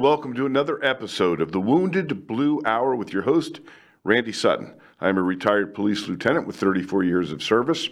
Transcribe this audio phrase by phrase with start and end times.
[0.00, 3.60] Welcome to another episode of the Wounded Blue Hour with your host,
[4.02, 4.72] Randy Sutton.
[4.98, 7.90] I'm a retired police lieutenant with 34 years of service,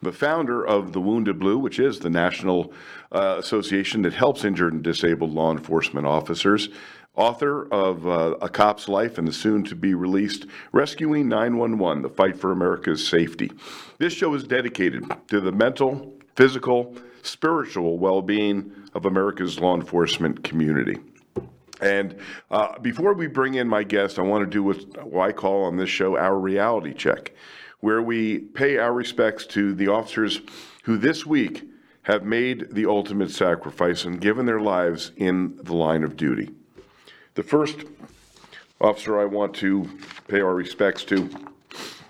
[0.00, 2.72] the founder of the Wounded Blue, which is the national
[3.10, 6.68] uh, association that helps injured and disabled law enforcement officers,
[7.16, 12.08] author of uh, A Cop's Life and the soon to be released Rescuing 911 The
[12.08, 13.50] Fight for America's Safety.
[13.98, 20.44] This show is dedicated to the mental, physical, spiritual well being of America's law enforcement
[20.44, 20.98] community.
[21.80, 22.16] And
[22.50, 25.64] uh, before we bring in my guest, I want to do what, what I call
[25.64, 27.32] on this show our reality check,
[27.80, 30.40] where we pay our respects to the officers
[30.84, 31.64] who this week
[32.02, 36.50] have made the ultimate sacrifice and given their lives in the line of duty.
[37.34, 37.84] The first
[38.80, 39.88] officer I want to
[40.26, 41.28] pay our respects to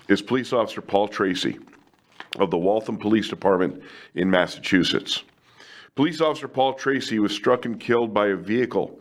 [0.07, 1.59] is Police Officer Paul Tracy
[2.37, 3.83] of the Waltham Police Department
[4.15, 5.23] in Massachusetts.
[5.95, 8.99] Police Officer Paul Tracy was struck and killed by a vehicle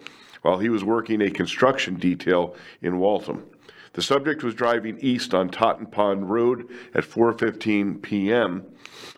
[0.48, 3.44] while he was working a construction detail in Waltham.
[3.92, 8.64] The subject was driving east on Totten Pond Road at 4:15 p.m.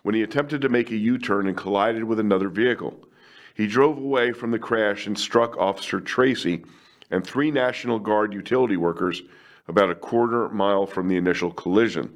[0.03, 3.07] when he attempted to make a U-turn and collided with another vehicle.
[3.55, 6.65] He drove away from the crash and struck Officer Tracy
[7.11, 9.21] and three National Guard utility workers
[9.69, 12.13] about a quarter mile from the initial collision.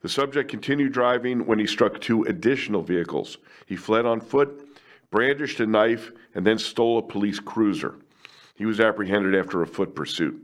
[0.00, 3.38] The subject continued driving when he struck two additional vehicles.
[3.66, 4.66] He fled on foot,
[5.12, 7.94] brandished a knife, and then stole a police cruiser.
[8.62, 10.40] He was apprehended after a foot pursuit.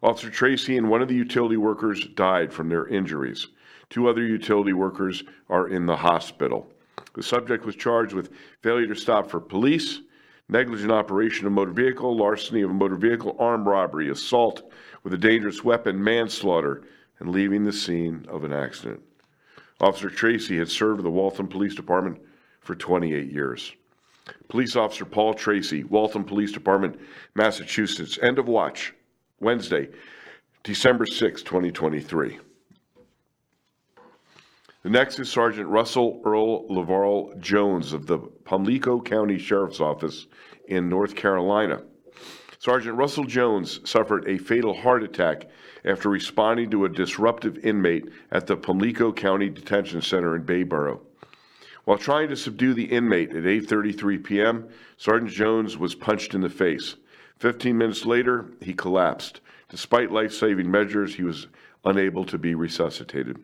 [0.00, 3.48] Officer Tracy and one of the utility workers died from their injuries.
[3.90, 6.70] Two other utility workers are in the hospital.
[7.14, 10.02] The subject was charged with failure to stop for police,
[10.48, 14.62] negligent operation of motor vehicle, larceny of a motor vehicle, armed robbery, assault
[15.02, 16.84] with a dangerous weapon, manslaughter,
[17.18, 19.02] and leaving the scene of an accident.
[19.80, 22.20] Officer Tracy had served the Waltham Police Department
[22.60, 23.72] for 28 years.
[24.48, 26.98] Police Officer Paul Tracy, Waltham Police Department,
[27.34, 28.18] Massachusetts.
[28.22, 28.94] End of watch,
[29.40, 29.88] Wednesday,
[30.62, 32.38] December 6, 2023.
[34.82, 40.26] The next is Sergeant Russell Earl Lavarle Jones of the Pamlico County Sheriff's Office
[40.66, 41.82] in North Carolina.
[42.58, 45.48] Sergeant Russell Jones suffered a fatal heart attack
[45.84, 51.00] after responding to a disruptive inmate at the Pamlico County Detention Center in Bayboro.
[51.84, 56.48] While trying to subdue the inmate at 8:33 p.m., Sergeant Jones was punched in the
[56.48, 56.96] face.
[57.38, 59.40] 15 minutes later, he collapsed.
[59.68, 61.48] Despite life-saving measures, he was
[61.84, 63.38] unable to be resuscitated.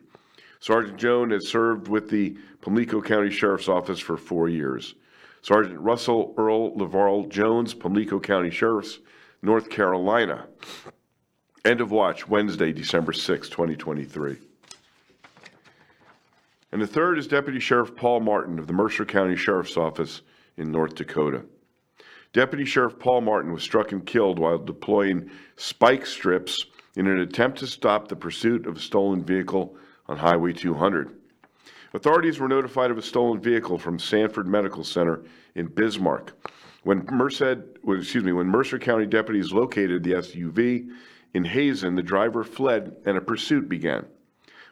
[0.61, 4.95] Sergeant Jones has served with the Pamlico County Sheriff's Office for four years.
[5.41, 8.99] Sergeant Russell Earl Lavarle Jones, Pamlico County Sheriff's,
[9.41, 10.47] North Carolina.
[11.65, 14.37] End of watch, Wednesday, December 6, 2023.
[16.71, 20.21] And the third is Deputy Sheriff Paul Martin of the Mercer County Sheriff's Office
[20.57, 21.43] in North Dakota.
[22.31, 26.65] Deputy Sheriff Paul Martin was struck and killed while deploying spike strips
[26.95, 29.75] in an attempt to stop the pursuit of a stolen vehicle
[30.07, 31.15] on Highway 200.
[31.93, 35.23] Authorities were notified of a stolen vehicle from Sanford Medical Center
[35.55, 36.33] in Bismarck.
[36.83, 37.57] When Merced,
[37.87, 40.87] excuse me, when Mercer County deputies located the SUV
[41.33, 44.05] in Hazen, the driver fled and a pursuit began.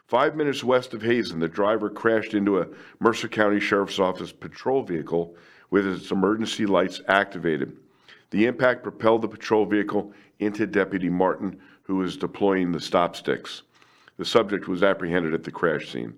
[0.07, 2.67] Five minutes west of Hazen, the driver crashed into a
[3.01, 5.35] Mercer County Sheriff's Office patrol vehicle
[5.69, 7.75] with its emergency lights activated.
[8.29, 13.63] The impact propelled the patrol vehicle into Deputy Martin, who was deploying the stop sticks.
[14.15, 16.13] The subject was apprehended at the crash scene.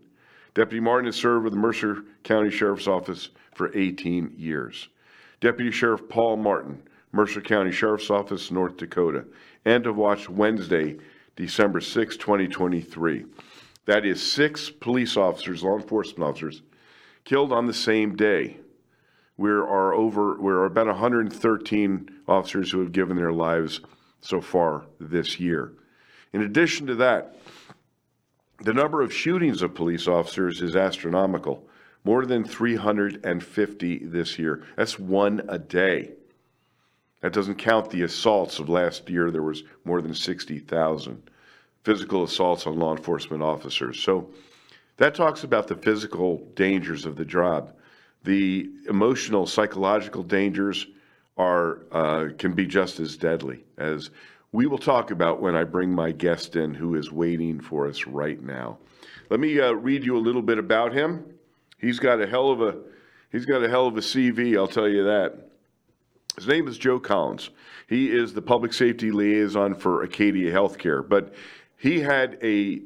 [0.54, 4.90] Deputy Martin has served with the Mercer County Sheriff's Office for 18 years.
[5.42, 6.80] Deputy Sheriff Paul Martin,
[7.12, 9.26] Mercer County Sheriff's Office, North Dakota.
[9.66, 10.98] End of watch Wednesday,
[11.36, 13.26] December 6, 2023.
[13.90, 16.62] That is six police officers, law enforcement officers,
[17.24, 18.58] killed on the same day.
[19.40, 23.82] There are over, we're about 113 officers who have given their lives
[24.22, 25.72] so far this year.
[26.34, 27.36] In addition to that,
[28.59, 31.68] the number of shootings of police officers is astronomical.
[32.03, 34.68] More than 350 this year.
[34.76, 36.12] That's one a day.
[37.22, 39.32] That doesn't count the assaults of last year.
[39.32, 41.24] There was more than 60,000
[41.84, 44.02] physical assaults on law enforcement officers.
[44.02, 44.29] So
[44.97, 47.73] that talks about the physical dangers of the job.
[48.23, 50.87] The emotional, psychological dangers
[51.37, 54.09] are uh, can be just as deadly as
[54.52, 58.08] we will talk about when I bring my guest in, who is waiting for us
[58.08, 58.78] right now.
[59.29, 61.23] Let me uh, read you a little bit about him.
[61.78, 62.78] He's got a hell of a
[63.32, 64.58] he's got a hell of a CV.
[64.58, 65.49] I'll tell you that.
[66.35, 67.49] His name is Joe Collins.
[67.87, 71.34] He is the public safety liaison for Acadia Healthcare, but
[71.79, 72.81] he had a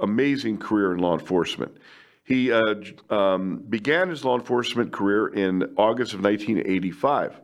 [0.00, 1.76] amazing career in law enforcement.
[2.22, 2.74] He uh,
[3.10, 7.40] um, began his law enforcement career in August of 1985.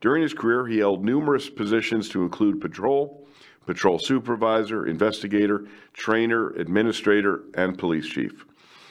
[0.00, 3.26] During his career, he held numerous positions to include patrol,
[3.66, 8.44] patrol supervisor, investigator, trainer, administrator, and police chief.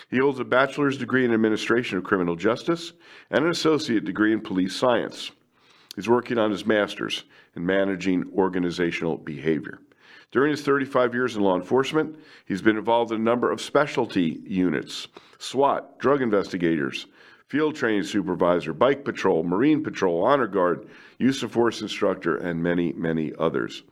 [0.10, 2.94] He holds a bachelor's degree in administration of criminal justice
[3.30, 5.32] and an associate degree in police science.
[5.96, 7.24] He's working on his master's
[7.56, 9.80] in managing organizational behavior.
[10.32, 14.42] During his 35 years in law enforcement, he's been involved in a number of specialty
[14.46, 15.08] units
[15.38, 17.08] SWAT, drug investigators,
[17.48, 20.88] field training supervisor, bike patrol, marine patrol, honor guard,
[21.20, 23.84] use of force instructor, and many, many others.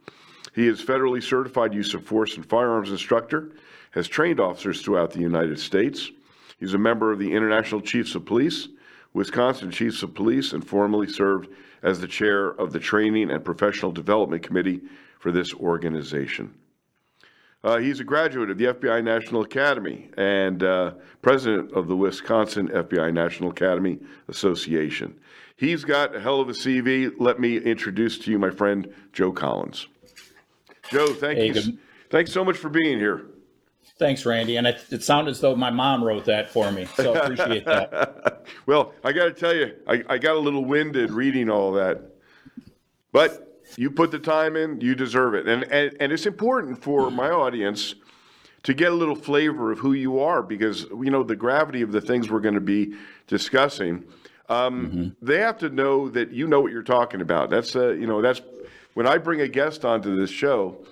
[0.53, 3.51] He is federally certified use of force and firearms instructor,
[3.91, 6.11] has trained officers throughout the United States.
[6.59, 8.67] He's a member of the International Chiefs of Police,
[9.13, 11.49] Wisconsin Chiefs of Police, and formerly served
[11.83, 14.81] as the chair of the Training and Professional Development Committee
[15.23, 16.53] for this organization.
[17.63, 20.91] Uh, he's a graduate of the FBI National Academy and uh,
[21.21, 25.17] president of the Wisconsin FBI National Academy Association.
[25.55, 27.09] He's got a hell of a CV.
[27.19, 29.87] Let me introduce to you my friend Joe Collins.
[30.91, 31.53] Joe, thank Hey, you.
[31.53, 31.77] good-
[32.09, 33.27] Thanks so much for being here.
[33.97, 34.57] Thanks, Randy.
[34.57, 36.85] And it, it sounded as though my mom wrote that for me.
[36.97, 38.19] So appreciate that.
[38.65, 42.01] Well, I got to tell you, I, I got a little winded reading all that,
[43.13, 47.09] but you put the time in, you deserve it, and and, and it's important for
[47.11, 47.95] my audience
[48.63, 51.91] to get a little flavor of who you are because you know the gravity of
[51.91, 52.95] the things we're going to be
[53.27, 54.03] discussing.
[54.49, 57.49] Um, They have to know that you know what you're talking about.
[57.49, 58.41] That's uh, you know that's
[58.93, 60.85] when I bring a guest onto this show.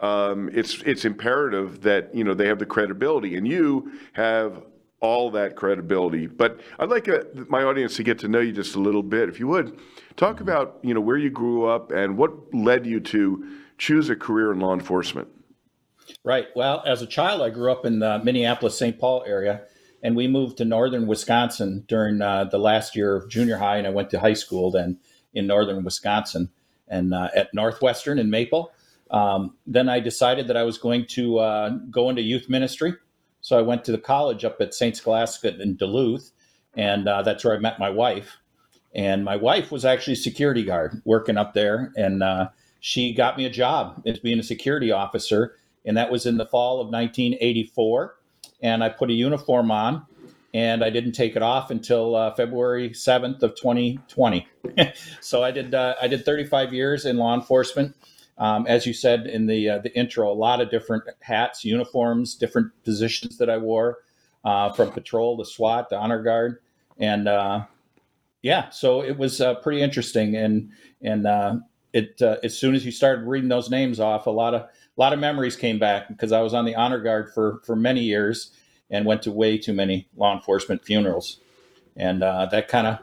[0.00, 4.62] Um, it's it's imperative that you know they have the credibility, and you have
[5.00, 6.26] all that credibility.
[6.26, 9.28] But I'd like uh, my audience to get to know you just a little bit,
[9.28, 9.78] if you would.
[10.18, 13.48] Talk about you know where you grew up and what led you to
[13.78, 15.28] choose a career in law enforcement.
[16.24, 16.48] Right.
[16.56, 18.98] Well, as a child, I grew up in the Minneapolis, St.
[18.98, 19.62] Paul area,
[20.02, 23.86] and we moved to northern Wisconsin during uh, the last year of junior high, and
[23.86, 24.98] I went to high school then
[25.34, 26.50] in northern Wisconsin
[26.88, 28.72] and uh, at Northwestern in Maple.
[29.12, 32.94] Um, then I decided that I was going to uh, go into youth ministry.
[33.40, 34.96] So I went to the college up at St.
[34.96, 36.32] Scholastica in Duluth,
[36.74, 38.38] and uh, that's where I met my wife.
[38.94, 42.48] And my wife was actually a security guard working up there, and uh,
[42.80, 45.56] she got me a job as being a security officer
[45.88, 48.16] and that was in the fall of 1984.
[48.62, 50.04] And I put a uniform on,
[50.52, 54.46] and I didn't take it off until uh, February 7th of 2020.
[55.20, 57.96] so I did uh, I did 35 years in law enforcement.
[58.36, 62.34] Um, as you said in the uh, the intro, a lot of different hats, uniforms,
[62.34, 63.98] different positions that I wore,
[64.44, 66.58] uh, from patrol to SWAT to honor guard,
[66.98, 67.64] and uh,
[68.42, 70.36] yeah, so it was uh, pretty interesting.
[70.36, 70.70] And
[71.02, 71.56] and uh,
[71.92, 74.70] it uh, as soon as you started reading those names off, a lot of a
[74.96, 78.02] lot of memories came back because I was on the honor guard for for many
[78.02, 78.52] years
[78.90, 81.40] and went to way too many law enforcement funerals,
[81.96, 82.98] and uh, that kind of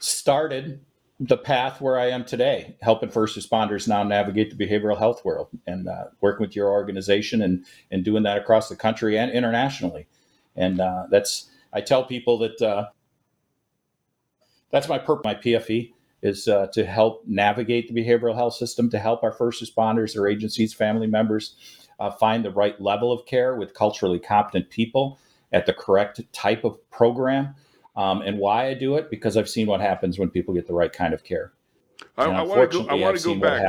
[0.00, 0.80] started
[1.20, 5.48] the path where I am today, helping first responders now navigate the behavioral health world
[5.68, 10.08] and uh, working with your organization and and doing that across the country and internationally,
[10.56, 12.60] and uh, that's I tell people that
[14.72, 15.92] that's my purpose, my PFE
[16.22, 20.26] is uh, to help navigate the behavioral health system, to help our first responders, their
[20.26, 21.56] agencies, family members
[22.00, 25.18] uh, find the right level of care with culturally competent people
[25.52, 27.54] at the correct type of program.
[27.94, 30.72] Um, and why I do it because I've seen what happens when people get the
[30.72, 31.52] right kind of care.
[32.16, 32.88] I, I want to go.
[32.88, 33.62] I want to go back.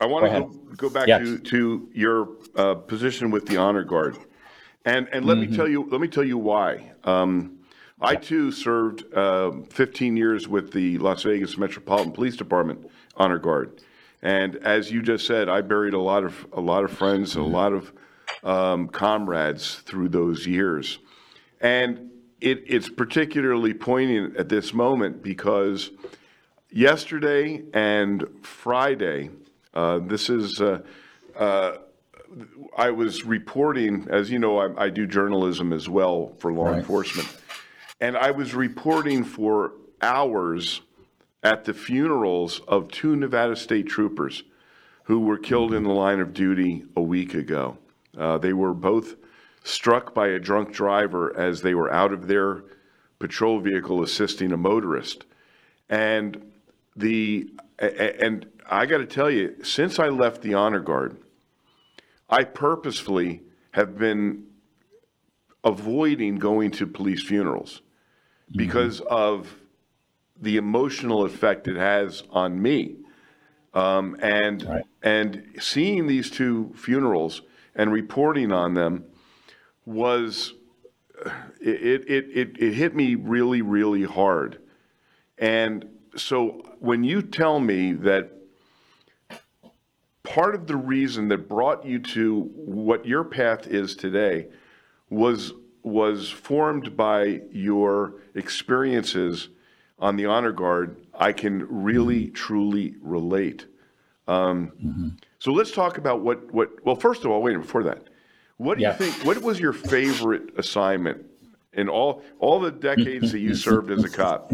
[0.00, 1.20] I want to Go go, go back Yes.
[1.20, 4.16] to, to your uh, position with the honor guard,
[4.86, 5.50] and and let Mm-hmm.
[5.50, 6.92] me tell you let me tell you why.
[7.04, 7.57] Um,
[8.00, 13.80] I too served uh, 15 years with the Las Vegas Metropolitan Police Department honor guard,
[14.22, 17.40] and as you just said, I buried a lot of a lot of friends, Mm-hmm.
[17.40, 17.92] a lot of
[18.44, 20.98] um, comrades through those years,
[21.60, 25.90] and it, it's particularly poignant at this moment because
[26.70, 29.30] yesterday and Friday,
[29.74, 30.80] uh, this is, uh,
[31.36, 31.78] uh,
[32.76, 36.78] I was reporting, as you know, I, I do journalism as well for law Right.
[36.78, 37.28] enforcement.
[38.00, 40.82] And I was reporting for hours
[41.42, 44.44] at the funerals of two Nevada state troopers
[45.04, 47.78] who were killed in the line of duty a week ago.
[48.16, 49.16] Uh, they were both
[49.64, 52.62] struck by a drunk driver as they were out of their
[53.18, 55.24] patrol vehicle assisting a motorist.
[55.88, 56.52] And
[56.96, 61.16] the and I got to tell you, since I left the honor guard,
[62.28, 64.44] I purposefully have been
[65.64, 67.82] avoiding going to police funerals
[68.52, 69.54] because of
[70.40, 72.96] the emotional effect it has on me.
[73.74, 74.84] Um, and Right.
[75.02, 77.42] and seeing these two funerals
[77.74, 79.04] and reporting on them
[79.84, 80.54] was
[81.60, 84.60] it, it, it, it hit me really, really hard.
[85.38, 88.32] And so when you tell me that
[90.22, 94.48] part of the reason that brought you to what your path is today
[95.10, 95.52] was
[95.82, 99.48] was formed by your experiences
[99.98, 103.66] on the honor guard, I can really truly relate.
[104.26, 105.08] Um, mm-hmm.
[105.38, 106.84] So let's talk about what what.
[106.84, 108.04] Well, first of all, wait before that.
[108.58, 108.92] What do yeah.
[108.92, 109.24] you think?
[109.24, 111.24] What was your favorite assignment
[111.72, 114.52] in all all the decades that you served as a cop?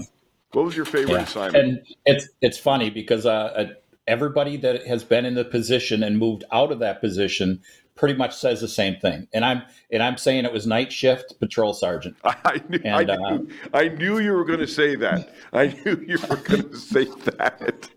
[0.52, 1.22] What was your favorite yeah.
[1.22, 1.56] assignment?
[1.56, 3.66] And it's it's funny because uh, uh,
[4.06, 7.60] everybody that has been in the position and moved out of that position
[7.96, 9.28] pretty much says the same thing.
[9.32, 12.16] And I'm and I'm saying it was night shift patrol sergeant.
[12.24, 15.34] I knew, and, I, knew uh, I knew you were going to say that.
[15.52, 17.88] I knew you were going to say that.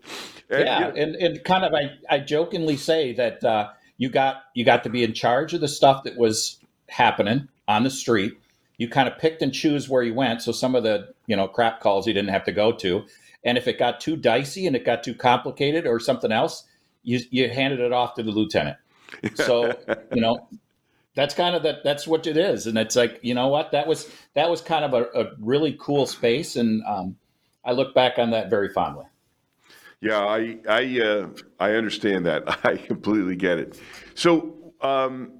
[0.50, 4.64] And, yeah, and, and kind of I, I jokingly say that uh, you got you
[4.64, 8.34] got to be in charge of the stuff that was happening on the street.
[8.78, 11.48] You kind of picked and choose where you went, so some of the you know
[11.48, 13.04] crap calls you didn't have to go to.
[13.44, 16.64] And if it got too dicey and it got too complicated or something else,
[17.02, 18.76] you you handed it off to the lieutenant.
[19.34, 19.76] So
[20.12, 20.48] you know
[21.14, 23.86] that's kind of that that's what it is and it's like you know what that
[23.86, 27.16] was that was kind of a, a really cool space and um,
[27.64, 29.04] i look back on that very fondly
[30.00, 32.44] yeah, I I uh, I understand that.
[32.64, 33.80] I completely get it.
[34.14, 35.32] So, um,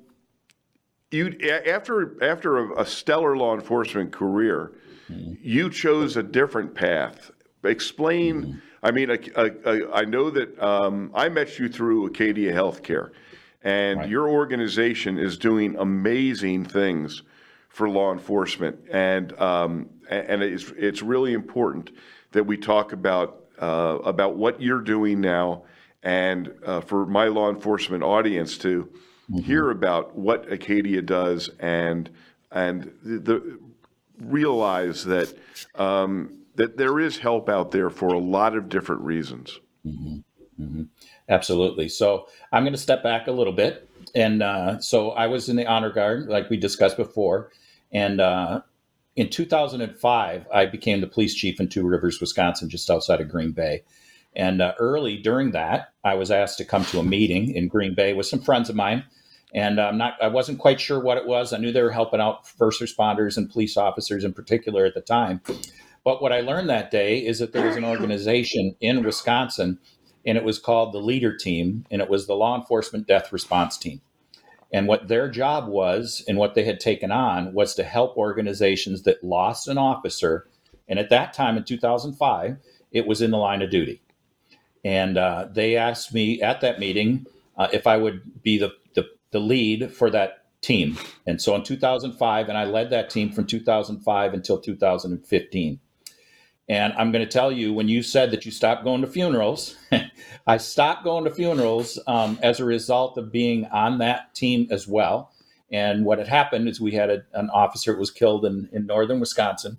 [1.11, 4.73] you after after a, a, stellar law enforcement career,
[5.11, 5.35] mm-hmm.
[5.41, 7.31] you chose a different path.
[7.65, 8.43] Explain.
[8.43, 8.59] Mm-hmm.
[8.81, 13.11] I mean, I, I, I know that um, I met you through Acadia Healthcare,
[13.63, 14.09] and right.
[14.09, 17.23] your organization is doing amazing things
[17.69, 21.91] for law enforcement, and um, and it's it's really important
[22.33, 25.65] that we talk about uh, about what you're doing now,
[26.03, 28.85] and uh, for my law enforcement audience to
[29.31, 29.39] mm-hmm.
[29.39, 32.11] hear about what Acadia does and
[32.51, 33.59] and the, the
[34.21, 35.33] realize that
[35.75, 39.61] um, that there is help out there for a lot of different reasons.
[39.87, 40.19] Mm-hmm.
[40.63, 40.83] Mm-hmm.
[41.29, 41.89] Absolutely.
[41.89, 45.57] So I'm going to step back a little bit, and uh, so I was in
[45.57, 47.51] the honor guard, like we discussed before,
[47.93, 48.63] and uh,
[49.17, 53.51] in 2005, I became the police chief in Two Rivers, Wisconsin, just outside of Green
[53.51, 53.83] Bay.
[54.37, 57.95] And uh, early during that, I was asked to come to a meeting in Green
[57.95, 59.05] Bay with some friends of mine.
[59.53, 61.53] And I'm not, I wasn't quite sure what it was.
[61.53, 65.01] I knew they were helping out first responders and police officers in particular at the
[65.01, 65.41] time.
[66.05, 69.79] But what I learned that day is that there was an organization in Wisconsin,
[70.29, 73.79] and it was called the Leader Team, and it was the Law Enforcement Death Response
[73.79, 74.03] Team.
[74.71, 79.05] And what their job was and what they had taken on was to help organizations
[79.05, 80.47] that lost an officer.
[80.87, 82.59] And at that time in 2005,
[82.93, 84.03] it was in the line of duty.
[84.85, 87.25] And uh, they asked me at that meeting
[87.57, 90.99] uh, if I would be the, the, the lead for that team.
[91.27, 95.81] And so in 2005, and I led that team from 2005 until 2015.
[96.69, 99.77] And I'm going to tell you, when you said that you stopped going to funerals,
[100.47, 104.87] I stopped going to funerals um, as a result of being on that team as
[104.87, 105.33] well.
[105.73, 108.87] And what had happened is we had a, an officer that was killed in, in
[108.87, 109.79] northern Wisconsin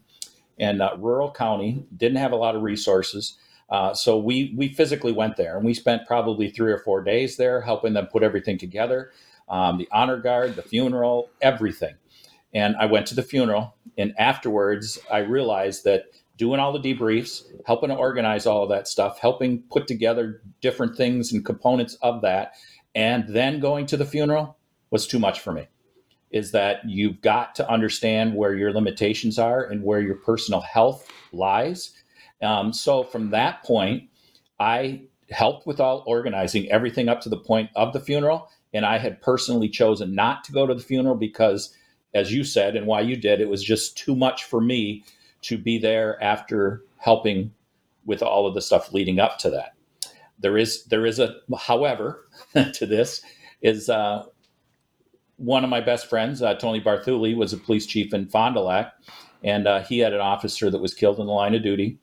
[0.60, 3.38] and uh, rural county, didn't have a lot of resources.
[3.70, 7.38] Uh, so we we physically went there and we spent probably three or four days
[7.38, 9.12] there helping them put everything together,
[9.48, 11.94] um, the honor guard, the funeral, everything.
[12.52, 16.06] And I went to the funeral, and afterwards I realized that
[16.40, 20.96] doing all the debriefs, helping to organize all of that stuff, helping put together different
[20.96, 22.54] things and components of that,
[22.96, 24.58] and then going to the funeral
[24.90, 25.68] was too much for me.
[26.32, 31.08] Is that you've got to understand where your limitations are and where your personal health
[31.34, 31.92] lies.
[32.42, 34.10] Um, so from that point,
[34.60, 38.50] I helped with all organizing everything up to the point of the funeral.
[38.74, 41.76] And I had personally chosen not to go to the funeral because,
[42.14, 45.04] as you said, and why you did, it was just too much for me
[45.42, 47.52] to be there after helping
[48.06, 49.74] with all of the stuff leading up to that.
[50.40, 52.28] There is there is a however
[52.74, 53.22] to this
[53.62, 54.24] is uh,
[55.40, 58.62] one of my best friends, uh, Tony Barthuly, was a police chief in Fond du
[58.62, 58.94] Lac,
[59.44, 61.98] and uh, he had an officer that was killed in the line of duty.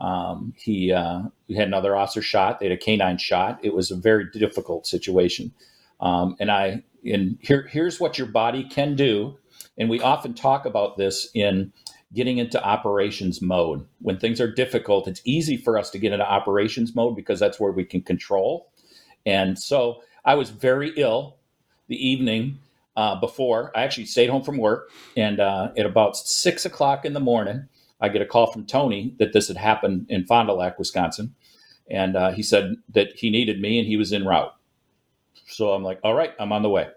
[0.00, 1.22] Um, he, uh,
[1.54, 2.60] had another officer shot.
[2.60, 3.58] They had a canine shot.
[3.62, 5.52] It was a very difficult situation.
[6.00, 9.36] Um, and I, and here, here's what your body can do.
[9.76, 11.72] And we often talk about this in
[12.14, 13.86] getting into operations mode.
[14.00, 17.60] When things are difficult, it's easy for us to get into operations mode because that's
[17.60, 18.70] where we can control.
[19.26, 21.36] And so I was very ill
[21.88, 22.58] the evening
[22.96, 23.72] uh, before.
[23.76, 24.90] I actually stayed home from work.
[25.16, 27.68] And uh, at about six o'clock in the morning,
[28.00, 31.34] I get a call from Tony that this had happened in Fond du Lac, Wisconsin.
[31.90, 34.54] And uh, he said that he needed me and he was en route.
[35.46, 36.88] So I'm like, all right, I'm on the way.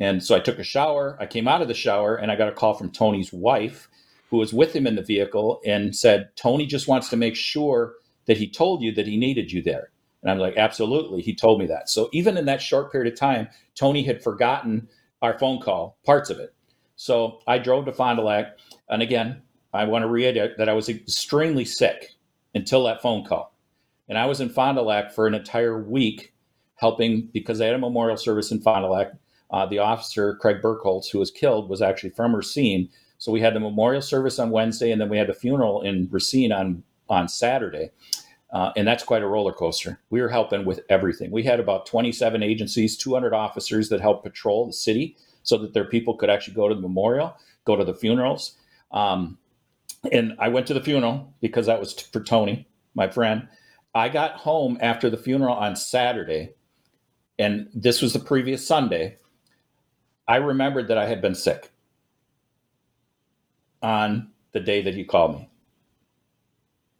[0.00, 1.16] And so I took a shower.
[1.20, 3.88] I came out of the shower and I got a call from Tony's wife
[4.32, 7.92] who was with him in the vehicle and said, Tony just wants to make sure
[8.24, 9.90] that he told you that he needed you there?
[10.22, 11.20] And I'm like, absolutely.
[11.20, 11.90] He told me that.
[11.90, 14.88] So even in that short period of time, Tony had forgotten
[15.20, 16.54] our phone call, parts of it.
[16.96, 18.56] So I drove to Fond du Lac.
[18.88, 19.42] And again,
[19.74, 22.12] I want to reiterate that I was extremely sick
[22.54, 23.54] until that phone call.
[24.08, 26.32] And I was in Fond du Lac for an entire week
[26.76, 29.08] helping because I had a memorial service in Fond du Lac.
[29.50, 32.88] Uh, the officer, Craig Birkholz, who was killed, was actually from Racine.
[33.22, 36.08] So we had the memorial service on Wednesday, and then we had the funeral in
[36.10, 37.92] Racine on, on Saturday.
[38.52, 40.00] Uh, and that's quite a roller coaster.
[40.10, 41.30] We were helping with everything.
[41.30, 45.84] We had about 27 agencies, 200 officers that helped patrol the city so that their
[45.84, 48.56] people could actually go to the memorial, go to the funerals.
[48.90, 49.38] Um,
[50.10, 53.46] and I went to the funeral because that was t- for Tony, my friend.
[53.94, 56.54] I got home after the funeral on Saturday,
[57.38, 59.18] and this was the previous Sunday.
[60.26, 61.71] I remembered that I had been sick
[63.82, 65.48] on the day that he called me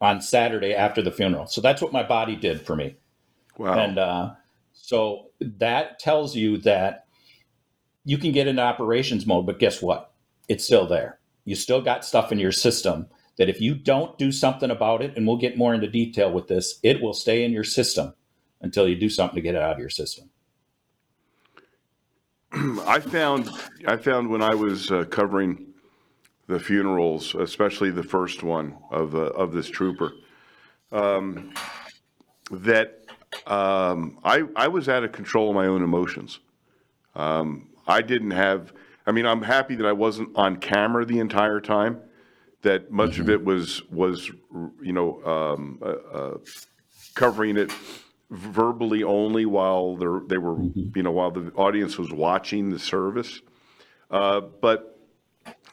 [0.01, 1.47] on Saturday after the funeral.
[1.47, 2.97] So that's what my body did for me.
[3.57, 3.79] Wow.
[3.79, 4.33] And uh,
[4.73, 7.07] so that tells you that
[8.05, 10.13] you can get into operations mode, but guess what?
[10.49, 11.21] It's still there.
[11.45, 13.07] You still got stuff in your system
[13.39, 16.49] that if you don't do something about it, and we'll get more into detail with
[16.49, 18.15] this, it will stay in your system
[18.61, 20.31] until you do something to get it out of your system.
[22.53, 23.51] I found
[23.87, 25.72] I found when I was uh, covering
[26.47, 30.13] the funerals, especially the first one of uh, of this trooper,
[30.91, 31.53] um,
[32.51, 32.99] that
[33.47, 36.41] um, I I was out of control of my own emotions.
[37.15, 38.73] Um, I didn't have.
[39.07, 42.01] I mean, I'm happy that I wasn't on camera the entire time.
[42.63, 43.23] That much mm-hmm.
[43.23, 44.31] of it was was
[44.81, 46.39] you know um, uh, uh,
[47.15, 47.73] covering it
[48.31, 50.07] verbally only while they
[50.39, 50.97] were mm-hmm.
[50.97, 53.41] you know while the audience was watching the service.
[54.11, 54.92] Uh, but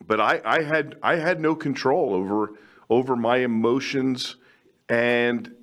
[0.06, 2.54] but I, I had I had no control over
[2.90, 4.36] over my emotions
[4.88, 5.54] and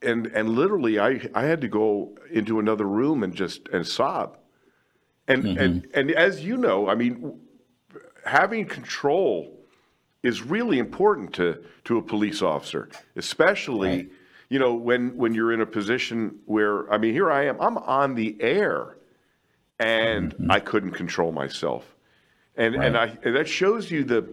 [0.00, 4.38] and and literally I, I had to go into another room and just and sob.
[5.28, 5.58] And mm-hmm.
[5.58, 7.40] and and as you know, I mean
[8.24, 9.58] having control
[10.22, 14.10] is really important to to a police officer, especially right.
[14.48, 17.78] you know when when you're in a position where I mean here I am I'm
[17.78, 18.96] on the air
[19.78, 20.50] and mm-hmm.
[20.50, 21.91] I couldn't control myself
[22.56, 22.86] and right.
[22.86, 24.28] and I and that shows you the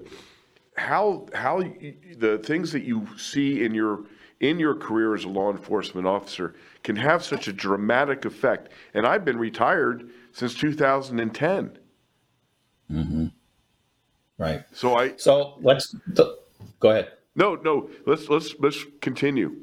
[0.76, 4.06] how how you, the things that you see in your
[4.40, 8.70] in your career as a law enforcement officer can have such a dramatic effect.
[8.94, 11.78] And I've been retired since 2010.
[12.92, 13.26] Mm-hmm.
[14.38, 14.64] Right.
[14.74, 15.16] So I.
[15.18, 16.30] So let's th-
[16.80, 17.12] go ahead.
[17.36, 17.90] No, no.
[18.06, 19.58] Let's let's let's continue.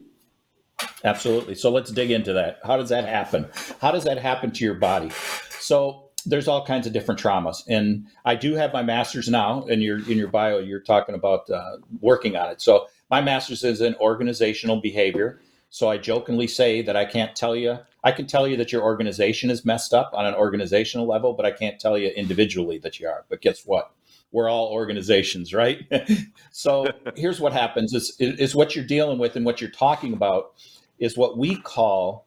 [1.04, 1.54] Absolutely.
[1.54, 2.60] So let's dig into that.
[2.62, 3.48] How does that happen?
[3.80, 5.10] How does that happen to your body?
[5.58, 9.64] So there's all kinds of different traumas, and I do have my master's now.
[9.66, 12.60] In your in your bio, you're talking about uh, working on it.
[12.60, 15.40] So my master's is in organizational behavior.
[15.70, 17.78] So I jokingly say that I can't tell you.
[18.04, 21.44] I can tell you that your organization is messed up on an organizational level, but
[21.44, 23.24] I can't tell you individually that you are.
[23.28, 23.90] But guess what?
[24.32, 25.80] We're all organizations, right?
[26.50, 26.86] so
[27.16, 30.54] here's what happens: is is what you're dealing with and what you're talking about
[30.98, 32.26] is what we call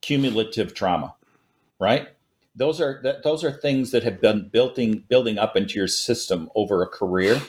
[0.00, 1.14] cumulative trauma,
[1.78, 2.08] right?
[2.54, 6.50] Those are that, those are things that have been building building up into your system
[6.54, 7.40] over a career.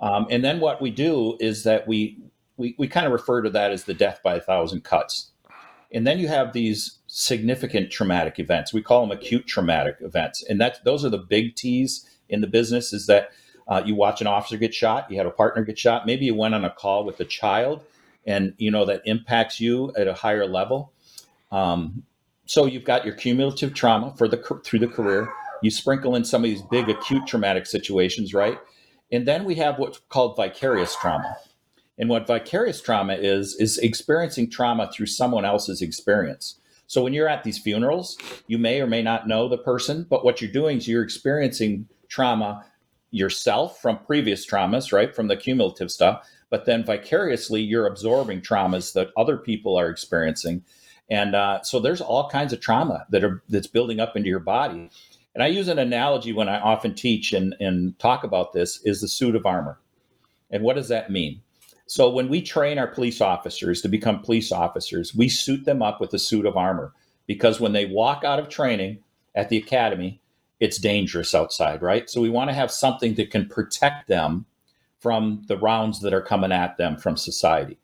[0.00, 2.18] Um, and then what we do is that we
[2.56, 5.30] we, we kind of refer to that as the death by a thousand cuts.
[5.94, 8.72] And then you have these significant traumatic events.
[8.72, 12.46] We call them acute traumatic events, and that those are the big T's in the
[12.46, 12.92] business.
[12.92, 13.30] Is that
[13.68, 16.34] uh, you watch an officer get shot, you had a partner get shot, maybe you
[16.34, 17.84] went on a call with a child,
[18.26, 20.92] and you know that impacts you at a higher level.
[21.50, 22.04] Um,
[22.46, 25.28] so you've got your cumulative trauma for the through the career.
[25.62, 28.58] You sprinkle in some of these big acute traumatic situations, right?
[29.12, 31.36] And then we have what's called vicarious trauma.
[31.98, 36.58] And what vicarious trauma is is experiencing trauma through someone else's experience.
[36.86, 40.24] So when you're at these funerals, you may or may not know the person, but
[40.24, 42.64] what you're doing is you're experiencing trauma
[43.10, 45.14] yourself from previous traumas, right?
[45.14, 50.64] From the cumulative stuff, but then vicariously you're absorbing traumas that other people are experiencing
[51.12, 54.40] and uh, so there's all kinds of trauma that are that's building up into your
[54.40, 54.88] body.
[55.34, 59.02] And I use an analogy when I often teach and, and talk about this is
[59.02, 59.78] the suit of armor.
[60.50, 61.42] And what does that mean?
[61.86, 66.00] So when we train our police officers to become police officers, we suit them up
[66.00, 66.94] with a suit of armor
[67.26, 69.00] because when they walk out of training
[69.34, 70.18] at the academy,
[70.60, 72.08] it's dangerous outside, right?
[72.08, 74.46] So we want to have something that can protect them
[74.98, 77.76] from the rounds that are coming at them from society.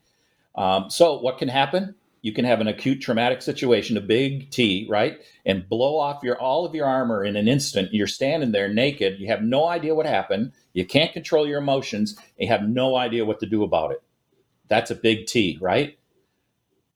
[0.54, 1.94] Um, so what can happen?
[2.22, 5.18] You can have an acute traumatic situation, a big T, right?
[5.46, 7.92] And blow off your all of your armor in an instant.
[7.92, 9.20] You're standing there naked.
[9.20, 10.52] You have no idea what happened.
[10.72, 12.18] You can't control your emotions.
[12.36, 14.02] You have no idea what to do about it.
[14.68, 15.98] That's a big T, right?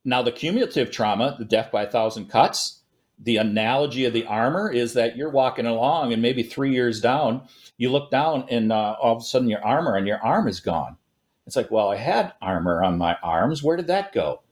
[0.05, 2.81] Now, the cumulative trauma, the death by a thousand cuts,
[3.19, 7.47] the analogy of the armor is that you're walking along and maybe three years down,
[7.77, 10.59] you look down and uh, all of a sudden your armor on your arm is
[10.59, 10.97] gone.
[11.47, 13.63] It's like, well, I had armor on my arms.
[13.63, 14.43] Where did that go?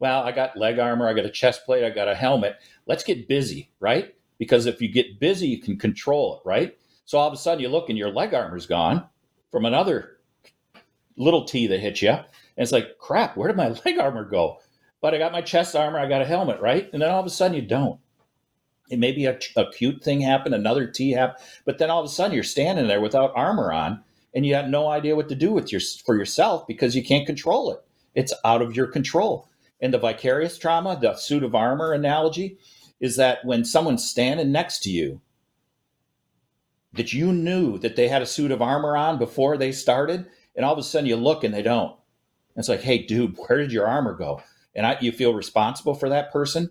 [0.00, 2.56] Well, I got leg armor, I got a chest plate, I got a helmet.
[2.86, 4.14] Let's get busy, right?
[4.38, 6.76] Because if you get busy, you can control it, right?
[7.04, 9.08] So all of a sudden you look and your leg armor's gone
[9.50, 10.18] from another
[11.16, 12.10] little T that hit you.
[12.10, 14.58] And it's like, crap, where did my leg armor go?
[15.00, 16.88] But I got my chest armor, I got a helmet, right?
[16.92, 18.00] And then all of a sudden you don't.
[18.90, 22.06] It may be a, a cute thing happened, another T happened, but then all of
[22.06, 24.02] a sudden you're standing there without armor on
[24.34, 27.26] and you have no idea what to do with your for yourself because you can't
[27.26, 27.80] control it.
[28.14, 29.47] It's out of your control.
[29.80, 32.58] And the vicarious trauma, the suit of armor analogy,
[33.00, 35.20] is that when someone's standing next to you,
[36.92, 40.64] that you knew that they had a suit of armor on before they started, and
[40.64, 41.96] all of a sudden you look and they don't.
[42.56, 44.42] It's like, hey, dude, where did your armor go?
[44.74, 46.70] And I, you feel responsible for that person,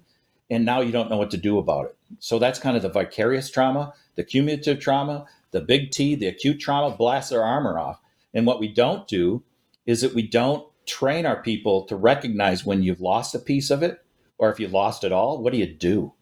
[0.49, 1.95] and now you don't know what to do about it.
[2.19, 6.59] So that's kind of the vicarious trauma, the cumulative trauma, the big T, the acute
[6.59, 8.01] trauma blasts their armor off.
[8.33, 9.43] And what we don't do
[9.85, 13.83] is that we don't train our people to recognize when you've lost a piece of
[13.83, 14.03] it
[14.37, 16.13] or if you lost it all, what do you do?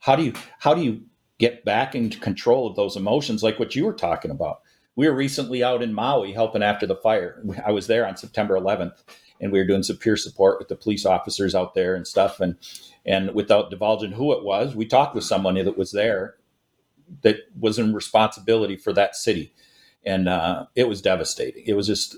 [0.00, 1.02] How do you how do you
[1.38, 4.60] get back into control of those emotions like what you were talking about?
[4.94, 7.42] We were recently out in Maui helping after the fire.
[7.64, 9.02] I was there on September 11th
[9.40, 12.40] and we were doing some peer support with the police officers out there and stuff
[12.40, 12.56] and
[13.04, 16.36] and without divulging who it was, we talked with someone that was there
[17.22, 19.52] that was in responsibility for that city.
[20.04, 21.64] And uh, it was devastating.
[21.66, 22.16] It was just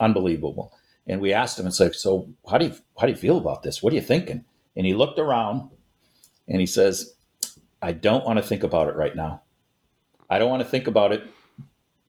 [0.00, 0.72] unbelievable.
[1.06, 3.62] And we asked him, it's like, so how do you how do you feel about
[3.62, 3.82] this?
[3.82, 4.44] What are you thinking?
[4.76, 5.70] And he looked around
[6.48, 7.14] and he says,
[7.82, 9.42] I don't want to think about it right now.
[10.30, 11.22] I don't want to think about it.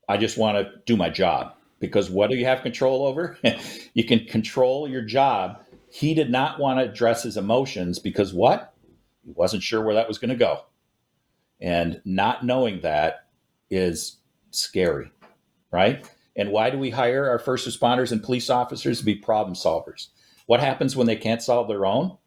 [0.08, 3.38] I just want to do my job because what do you have control over?
[3.94, 5.60] you can control your job.
[5.90, 8.74] He did not want to address his emotions because what?
[9.26, 10.62] He wasn't sure where that was going to go.
[11.60, 13.28] And not knowing that
[13.70, 14.18] is
[14.52, 15.12] scary,
[15.72, 16.08] right?
[16.36, 20.08] And why do we hire our first responders and police officers to be problem solvers?
[20.48, 22.18] What happens when they can't solve their own?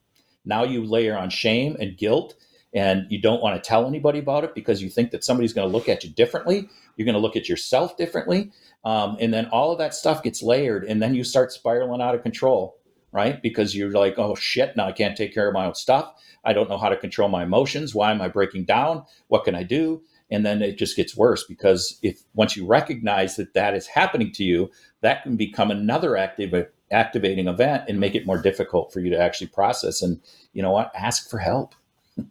[0.44, 2.35] Now you layer on shame and guilt,
[2.75, 5.68] and you don't want to tell anybody about it because you think that somebody's going
[5.68, 6.68] to look at you differently.
[6.97, 8.51] You're going to look at yourself differently.
[8.85, 12.14] Um, and then all of that stuff gets layered, and then you start spiraling out
[12.14, 12.79] of control,
[13.12, 13.42] right?
[13.42, 16.14] Because you're like, oh shit, now I can't take care of my own stuff.
[16.44, 17.94] I don't know how to control my emotions.
[17.94, 19.05] Why am I breaking down?
[19.27, 20.03] What can I do?
[20.30, 24.30] And then it just gets worse because if once you recognize that that is happening
[24.32, 29.00] to you, that can become another active activating event and make it more difficult for
[29.00, 30.02] you to actually process.
[30.02, 30.20] And
[30.52, 30.92] you know what?
[30.94, 31.74] Ask for help.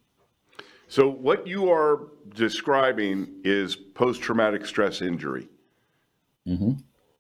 [0.89, 5.49] So what you are describing is post-traumatic stress injury.
[6.47, 6.71] Mm-hmm.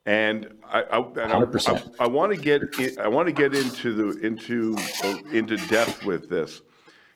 [0.05, 1.43] And I, I, I,
[1.99, 2.61] I, want to get
[2.97, 4.77] I want to get into the into
[5.33, 6.61] into depth with this.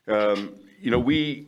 [0.09, 1.47] Um, you know, we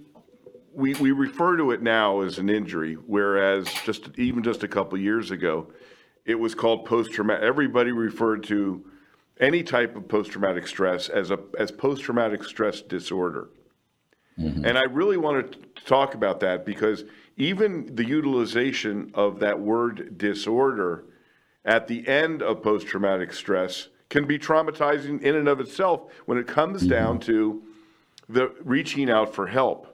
[0.73, 4.97] we we refer to it now as an injury, whereas just even just a couple
[4.97, 5.67] years ago,
[6.25, 7.43] it was called post traumatic.
[7.43, 8.83] Everybody referred to
[9.39, 13.49] any type of post traumatic stress as a as post traumatic stress disorder.
[14.39, 14.65] Mm-hmm.
[14.65, 17.03] And I really wanted to talk about that because
[17.37, 21.05] even the utilization of that word disorder
[21.65, 26.37] at the end of post traumatic stress can be traumatizing in and of itself when
[26.37, 26.89] it comes mm-hmm.
[26.89, 27.61] down to
[28.29, 29.92] the reaching out for help.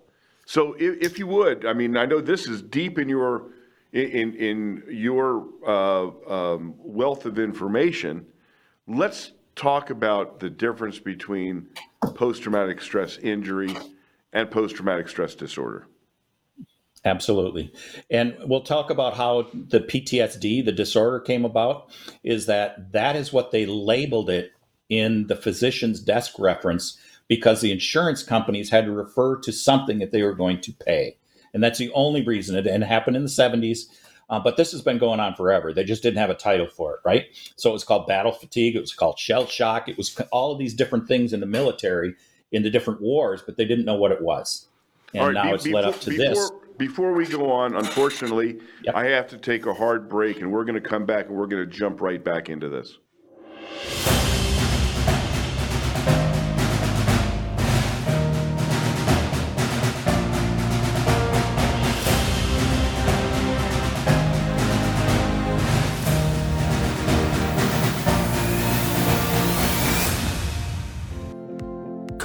[0.49, 3.51] So if, if, you would, I mean, I know this is deep in your
[3.93, 8.25] in in your uh, um, wealth of information.
[8.87, 11.67] Let's talk about the difference between
[12.15, 13.77] post traumatic stress injury
[14.33, 15.85] and post traumatic stress disorder.
[17.05, 17.71] Absolutely.
[18.09, 21.91] And we'll talk about how the PTSD, the disorder came about,
[22.23, 24.53] is that that is what they labeled it
[24.89, 26.97] in the physician's desk reference
[27.29, 31.15] because the insurance companies had to refer to something that they were going to pay.
[31.53, 33.85] And that's the only reason it, happened in the 70s.
[34.29, 35.73] Uh, but this has been going on forever.
[35.73, 37.25] They just didn't have a title for it, right?
[37.55, 38.75] So it was called battle fatigue.
[38.75, 39.87] It was called shell shock.
[39.87, 42.15] It was all of these different things in the military
[42.51, 44.67] in the different wars, but they didn't know what it was.
[45.13, 46.51] And right, now be, it's before, led up to before, this.
[46.77, 48.95] Before we go on, unfortunately, yep.
[48.95, 51.47] I have to take a hard break, and we're going to come back and we're
[51.47, 52.97] going to jump right back into this.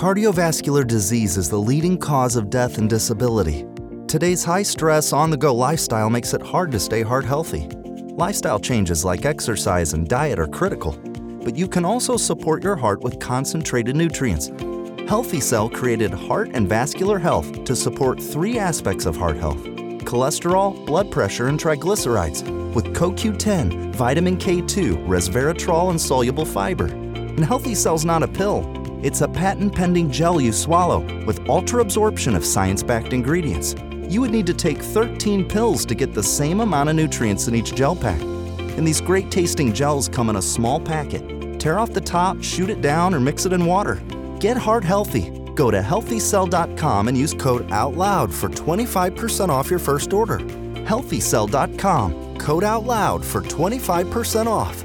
[0.04, 3.64] Cardiovascular disease is the leading cause of death and disability.
[4.06, 7.68] Today's high stress, on the go lifestyle makes it hard to stay heart healthy.
[8.12, 10.92] Lifestyle changes like exercise and diet are critical.
[11.42, 14.48] but you can also support your heart with concentrated nutrients.
[15.08, 19.64] Healthy Cell created Heart and Vascular Health to support three aspects of heart health
[20.04, 26.88] cholesterol, blood pressure, and triglycerides with CoQ10, vitamin K2, resveratrol, and soluble fiber.
[26.88, 31.80] And Healthy Cell's not a pill, it's a patent pending gel you swallow with ultra
[31.80, 33.76] absorption of science backed ingredients.
[34.08, 37.54] You would need to take 13 pills to get the same amount of nutrients in
[37.54, 38.20] each gel pack.
[38.20, 41.60] And these great tasting gels come in a small packet.
[41.60, 44.02] Tear off the top, shoot it down, or mix it in water.
[44.40, 50.12] Get heart healthy Go to healthycell.com and use code OUTLOUD for 25% off your first
[50.12, 50.38] order.
[50.38, 54.84] Healthycell.com, code OUTLOUD for 25% off.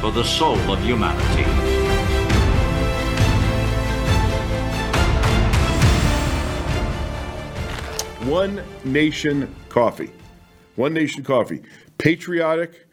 [0.00, 1.42] for the soul of humanity.
[8.24, 10.10] One Nation Coffee.
[10.76, 11.62] One Nation Coffee.
[11.98, 12.86] Patriotic,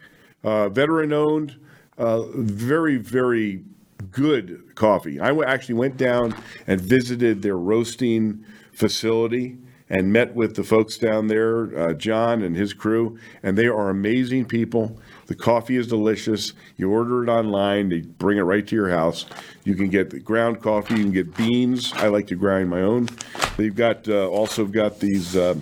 [0.43, 1.57] uh, veteran owned,
[1.97, 3.63] uh, very, very
[4.11, 5.19] good coffee.
[5.19, 6.35] I actually went down
[6.67, 8.43] and visited their roasting
[8.73, 9.57] facility
[9.89, 13.89] and met with the folks down there, uh, John and his crew, and they are
[13.89, 14.99] amazing people.
[15.27, 16.53] The coffee is delicious.
[16.77, 19.25] You order it online, they bring it right to your house.
[19.63, 21.93] You can get the ground coffee, you can get beans.
[21.93, 23.09] I like to grind my own.
[23.57, 25.55] They've got uh, also got these, uh,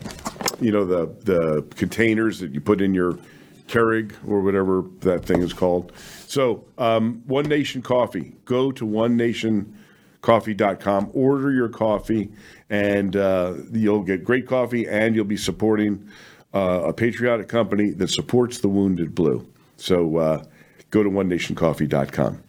[0.60, 3.18] you know, the the containers that you put in your
[3.68, 5.92] Keurig or whatever that thing is called.
[6.28, 8.36] So, um, One Nation Coffee.
[8.46, 12.32] Go to onenationcoffee.com, order your coffee,
[12.70, 16.10] and uh, you'll get great coffee, and you'll be supporting
[16.54, 19.48] uh, a patriotic company that supports the wounded blue.
[19.78, 20.44] So, uh,
[20.90, 22.45] go to onenationcoffee.com.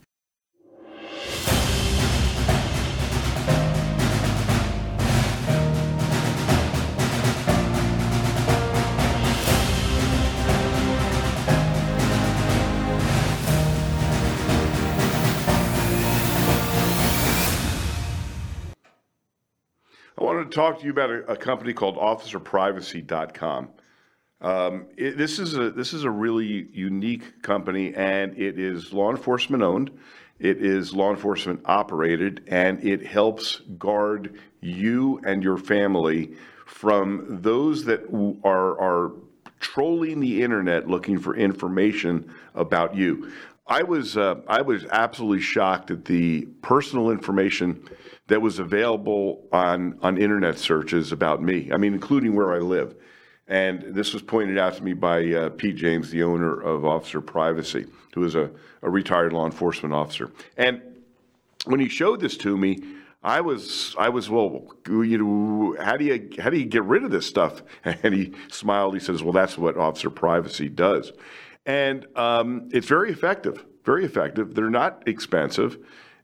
[20.56, 23.68] talk to you about a, a company called OfficerPrivacy.com.
[24.40, 29.10] Um, it, this is a this is a really unique company, and it is law
[29.10, 29.90] enforcement owned.
[30.38, 36.34] It is law enforcement operated, and it helps guard you and your family
[36.66, 38.02] from those that
[38.44, 39.12] are are
[39.60, 43.30] trolling the internet looking for information about you.
[43.66, 47.88] I was uh, I was absolutely shocked at the personal information
[48.28, 51.70] that was available on on internet searches about me.
[51.72, 52.94] I mean, including where I live.
[53.48, 57.20] And this was pointed out to me by uh, Pete James, the owner of Officer
[57.20, 58.50] Privacy, who is a,
[58.82, 60.32] a retired law enforcement officer.
[60.56, 60.82] And
[61.64, 62.82] when he showed this to me,
[63.22, 67.04] I was I was well, you know, how do you how do you get rid
[67.04, 67.62] of this stuff?
[67.84, 68.94] And he smiled.
[68.94, 71.12] He says, "Well, that's what Officer Privacy does."
[71.64, 74.54] And um, it's very effective, very effective.
[74.54, 75.78] They're not expensive.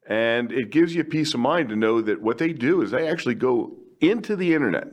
[0.07, 3.09] And it gives you peace of mind to know that what they do is they
[3.09, 4.89] actually go into the internet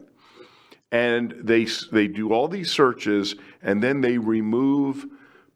[0.91, 5.05] and they, they do all these searches and then they remove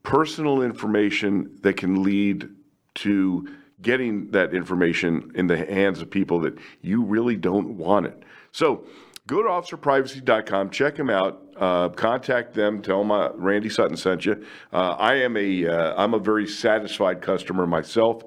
[0.04, 2.50] personal information that can lead
[2.96, 3.48] to
[3.82, 8.24] getting that information in the hands of people that you really don't want it.
[8.52, 8.86] So
[9.28, 14.26] go to officerprivacy.com, check them out, uh, contact them, tell them uh, Randy Sutton sent
[14.26, 14.44] you.
[14.72, 18.24] Uh, I am a am uh, a very satisfied customer myself,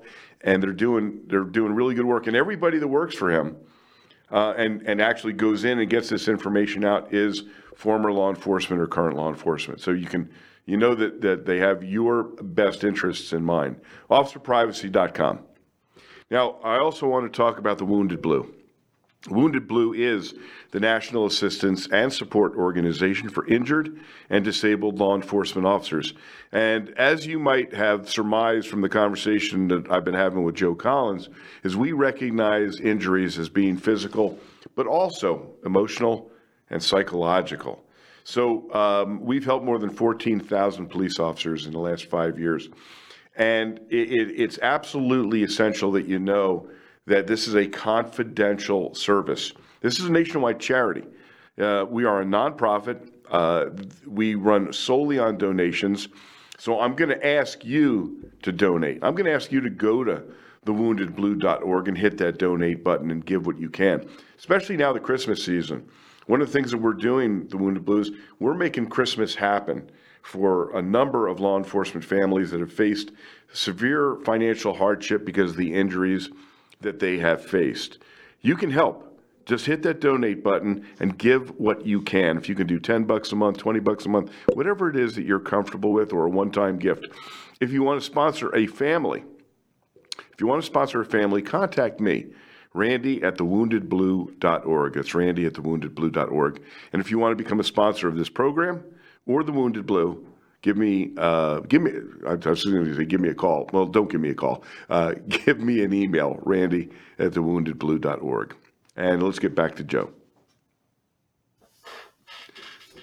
[0.46, 2.26] and they're doing they're doing really good work.
[2.26, 3.56] And everybody that works for him
[4.30, 7.42] uh, and and actually goes in and gets this information out is
[7.74, 9.80] former law enforcement or current law enforcement.
[9.80, 10.30] So you can
[10.64, 13.80] you know that that they have your best interests in mind.
[14.08, 15.40] OfficerPrivacy.com.
[16.30, 18.52] Now, I also want to talk about the Wounded Blue.
[19.28, 20.34] Wounded Blue is
[20.70, 23.98] the national assistance and support organization for injured
[24.30, 26.14] and disabled law enforcement officers.
[26.52, 30.74] And as you might have surmised from the conversation that I've been having with Joe
[30.74, 31.28] Collins,
[31.62, 34.38] is we recognize injuries as being physical,
[34.74, 36.30] but also emotional
[36.70, 37.84] and psychological.
[38.24, 42.68] So um, we've helped more than 14,000 police officers in the last five years.
[43.36, 46.68] And it, it, it's absolutely essential that you know
[47.06, 49.52] that this is a confidential service.
[49.80, 51.04] This is a nationwide charity.
[51.58, 53.10] Uh, we are a nonprofit.
[53.30, 53.66] Uh,
[54.06, 56.08] we run solely on donations.
[56.58, 58.98] So I'm going to ask you to donate.
[59.02, 60.22] I'm going to ask you to go to
[60.64, 65.44] thewoundedblue.org and hit that donate button and give what you can, especially now the Christmas
[65.44, 65.88] season.
[66.26, 69.88] One of the things that we're doing, the Wounded Blues, we're making Christmas happen
[70.22, 73.12] for a number of law enforcement families that have faced
[73.52, 76.30] severe financial hardship because of the injuries
[76.80, 77.98] that they have faced.
[78.40, 79.02] You can help.
[79.46, 82.36] Just hit that donate button and give what you can.
[82.36, 85.14] If you can do 10 bucks a month, 20 bucks a month, whatever it is
[85.14, 87.06] that you're comfortable with or a one-time gift.
[87.60, 89.22] If you want to sponsor a family,
[90.32, 92.26] if you want to sponsor a family, contact me.
[92.74, 94.92] Randy at thewoundedblue.org.
[94.94, 96.62] That's Randy at thewoundedblue.org.
[96.92, 98.84] And if you want to become a sponsor of this program
[99.24, 100.26] or the Wounded Blue,
[100.66, 101.92] give me uh, give me
[102.26, 103.70] I was going to say give me a call.
[103.72, 104.64] Well, don't give me a call.
[104.90, 108.56] Uh, give me an email, Randy at thewoundedblue.org.
[108.96, 110.10] And let's get back to Joe.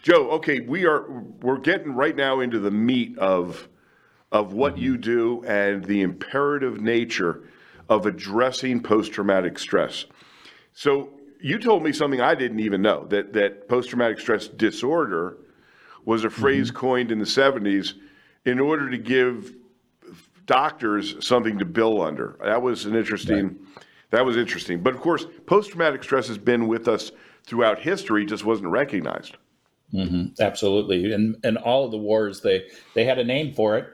[0.02, 1.10] Joe, okay, we are
[1.41, 3.69] we're getting right now into the meat of
[4.30, 7.47] of what you do and the imperative nature
[7.88, 10.06] of addressing post-traumatic stress.
[10.73, 15.38] So you told me something I didn't even know that that post-traumatic stress disorder
[16.05, 16.77] was a phrase mm-hmm.
[16.77, 17.93] coined in the 70s
[18.45, 19.53] in order to give
[20.45, 22.37] doctors something to bill under.
[22.43, 23.85] That was an interesting right.
[24.11, 24.81] that was interesting.
[24.81, 27.11] But of course, post-traumatic stress has been with us
[27.45, 29.37] throughout history, just wasn't recognized.
[29.93, 30.41] Mm-hmm.
[30.41, 33.87] Absolutely, and and all of the wars they they had a name for it,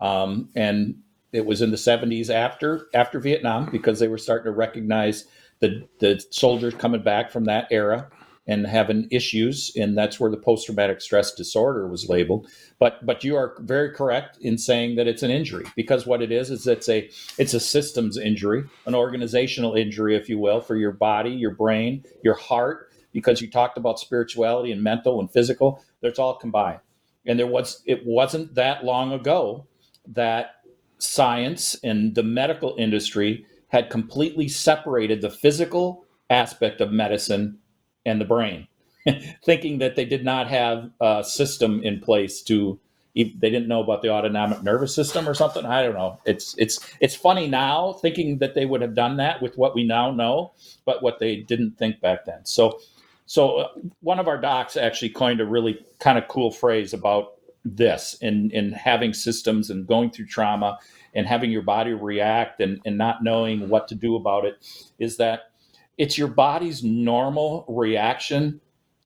[0.00, 0.96] um, and
[1.32, 5.24] it was in the 70s after after Vietnam because they were starting to recognize
[5.60, 8.10] the the soldiers coming back from that era
[8.46, 12.48] and having issues and that's where the post-traumatic stress disorder was labeled.
[12.78, 16.30] But but you are very correct in saying that it's an injury because what it
[16.30, 20.76] is is it's a it's a systems injury an organizational injury if you will for
[20.76, 25.82] your body your brain your heart because you talked about spirituality and mental and physical.
[26.02, 26.80] That's all combined.
[27.24, 29.66] And there was it wasn't that long ago
[30.08, 30.56] that
[30.98, 37.58] science and the medical industry had completely separated the physical aspect of medicine
[38.06, 38.66] and the brain,
[39.44, 42.78] thinking that they did not have a system in place to.
[43.14, 45.64] They didn't know about the autonomic nervous system or something.
[45.64, 46.20] I don't know.
[46.26, 49.84] It's it's it's funny now thinking that they would have done that with what we
[49.84, 50.52] now know,
[50.84, 52.44] but what they didn't think back then.
[52.44, 52.78] So,
[53.24, 53.68] so uh,
[54.00, 57.32] one of our docs actually coined a really kind of cool phrase about
[57.64, 60.78] this in in having systems and going through trauma
[61.14, 64.58] and having your body react and, and not knowing what to do about it
[64.98, 65.50] is that
[65.98, 68.60] it's your body's normal reaction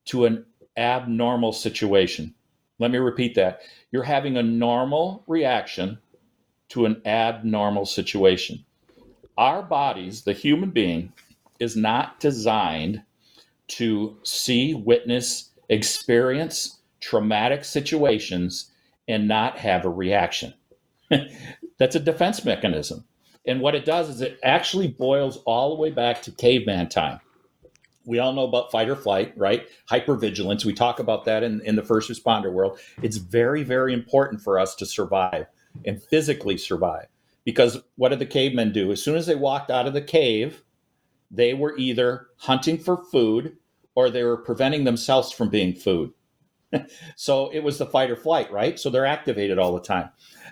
[0.07, 0.44] to an
[0.76, 2.35] abnormal situation.
[2.79, 3.61] Let me repeat that.
[3.92, 5.98] You're having a normal reaction
[6.70, 8.64] to an abnormal situation.
[9.37, 11.12] Our bodies, the human being,
[11.59, 13.03] is not designed
[13.68, 18.70] to see, witness, experience traumatic situations
[19.09, 20.55] and not have a reaction.
[21.78, 23.05] That's a defense mechanism.
[23.47, 27.20] And what it does is it actually boils all the way back to caveman time.
[28.05, 29.66] We all know about fight or flight, right?
[29.91, 30.64] Hypervigilance.
[30.64, 32.78] We talk about that in, in the first responder world.
[33.03, 35.47] It's very, very important for us to survive
[35.84, 37.07] and physically survive.
[37.45, 38.93] Because what did the cavemen do?
[38.93, 40.62] As soon as they walked out of the cave,
[41.30, 43.57] they were either hunting for food
[43.95, 46.12] or they were preventing themselves from being food.
[47.16, 48.78] so it was the fight or flight, right?
[48.78, 50.11] So they're activated all the time.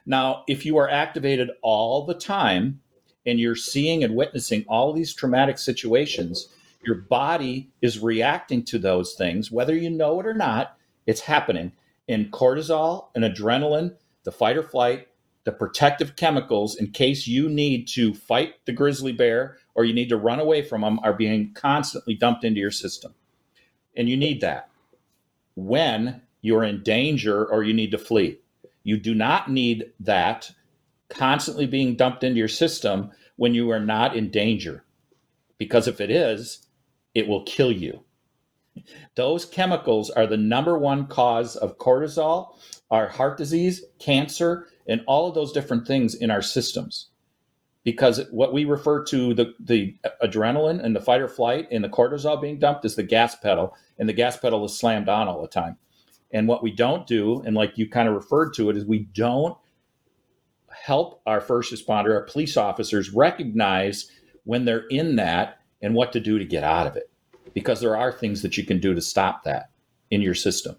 [0.09, 2.81] Now, if you are activated all the time
[3.27, 6.49] and you're seeing and witnessing all these traumatic situations,
[6.83, 11.73] your body is reacting to those things, whether you know it or not, it's happening.
[12.09, 15.09] And cortisol and adrenaline, the fight or flight,
[15.45, 20.09] the protective chemicals in case you need to fight the grizzly bear or you need
[20.09, 23.15] to run away from them are being constantly dumped into your system.
[23.95, 24.71] And you need that
[25.55, 28.39] when you're in danger or you need to flee.
[28.83, 30.51] You do not need that
[31.09, 34.85] constantly being dumped into your system when you are not in danger.
[35.59, 36.67] Because if it is,
[37.15, 38.05] it will kill you.
[39.17, 42.55] Those chemicals are the number one cause of cortisol,
[42.91, 47.09] our heart disease, cancer, and all of those different things in our systems.
[47.85, 51.89] Because what we refer to the, the adrenaline and the fight or flight and the
[51.89, 55.43] cortisol being dumped is the gas pedal, and the gas pedal is slammed on all
[55.43, 55.77] the time.
[56.31, 59.01] And what we don't do, and like you kind of referred to it, is we
[59.15, 59.57] don't
[60.71, 64.11] help our first responder, our police officers recognize
[64.45, 67.11] when they're in that and what to do to get out of it.
[67.55, 69.71] Because there are things that you can do to stop that
[70.11, 70.77] in your system.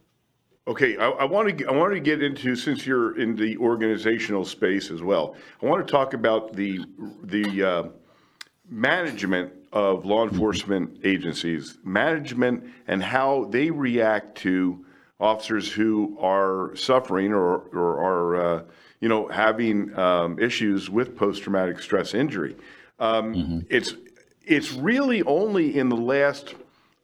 [0.68, 4.46] Okay, I, I want to I want to get into since you're in the organizational
[4.46, 5.36] space as well.
[5.64, 6.86] I want to talk about the
[7.24, 7.84] the uh,
[8.70, 14.86] management of law enforcement agencies, management and how they react to
[15.20, 18.64] officers who are suffering or or are uh,
[19.00, 22.56] you know having um, issues with post traumatic stress injury.
[23.00, 23.60] Um, mm-hmm.
[23.70, 23.94] It's
[24.46, 26.56] it's really only in the last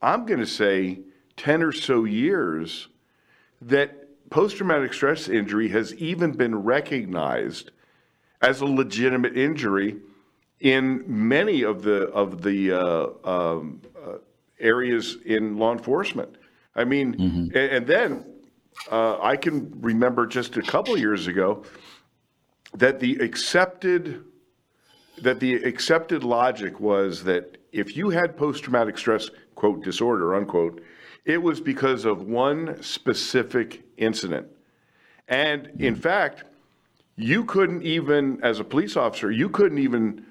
[0.01, 0.99] I'm going to say
[1.37, 2.87] ten or so years
[3.61, 7.71] that post traumatic stress injury has even been recognized
[8.41, 9.97] as a legitimate injury
[10.59, 14.17] in many of the of the uh, um, uh,
[14.59, 16.35] areas in law enforcement.
[16.75, 17.57] I mean, mm-hmm.
[17.57, 18.25] and, and, then
[18.91, 21.63] uh, I can remember just a couple years ago
[22.73, 24.23] that the accepted
[25.21, 30.81] that the accepted logic was that if you had post traumatic stress quote disorder unquote
[31.25, 34.47] it was because of one specific incident.
[35.27, 36.43] And in fact,
[37.15, 40.25] you couldn't even, as a police officer, you couldn't even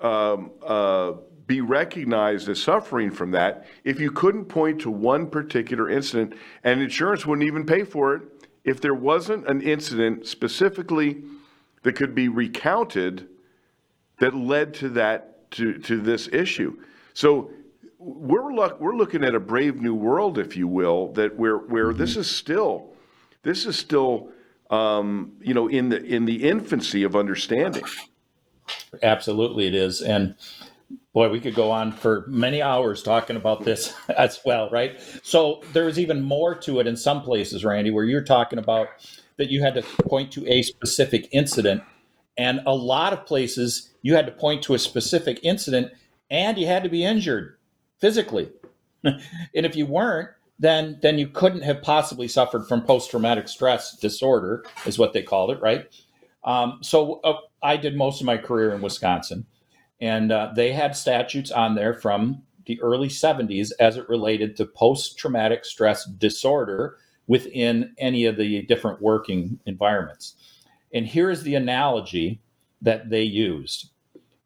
[0.00, 1.12] um, uh,
[1.46, 6.80] be recognized as suffering from that if you couldn't point to one particular incident, and
[6.80, 8.22] insurance wouldn't even pay for it
[8.64, 11.22] if there wasn't an incident specifically
[11.82, 13.28] that could be recounted
[14.18, 16.76] that led to that to, to this issue.
[17.12, 17.50] So
[17.98, 21.88] we're look, we're looking at a brave new world, if you will, that where where
[21.88, 21.98] mm-hmm.
[21.98, 22.92] this is still
[23.42, 24.30] this is still
[24.70, 27.84] um, you know in the in the infancy of understanding.
[29.02, 30.36] Absolutely, it is, and
[31.14, 35.00] boy, we could go on for many hours talking about this as well, right?
[35.22, 38.88] So there's even more to it in some places, Randy, where you're talking about
[39.38, 41.82] that you had to point to a specific incident,
[42.36, 45.92] and a lot of places you had to point to a specific incident,
[46.30, 47.56] and you had to be injured
[48.00, 48.50] physically.
[49.04, 49.20] and
[49.54, 54.64] if you weren't, then then you couldn't have possibly suffered from post traumatic stress disorder,
[54.86, 55.86] is what they called it, right?
[56.44, 59.46] Um, so uh, I did most of my career in Wisconsin,
[60.00, 64.66] and uh, they had statutes on there from the early 70s as it related to
[64.66, 70.34] post traumatic stress disorder within any of the different working environments.
[70.92, 72.40] And here is the analogy
[72.82, 73.90] that they used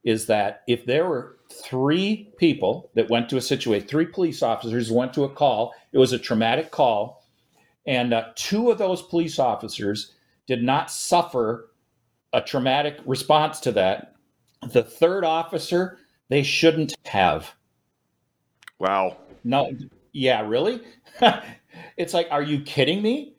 [0.05, 4.90] is that if there were three people that went to a situation, three police officers
[4.90, 5.74] went to a call.
[5.92, 7.24] It was a traumatic call.
[7.86, 10.14] And uh, two of those police officers
[10.46, 11.70] did not suffer
[12.32, 14.14] a traumatic response to that.
[14.66, 15.98] The third officer,
[16.28, 17.54] they shouldn't have.
[18.78, 19.16] Wow.
[19.44, 19.70] No,
[20.12, 20.82] yeah, really?
[21.96, 23.34] it's like, are you kidding me?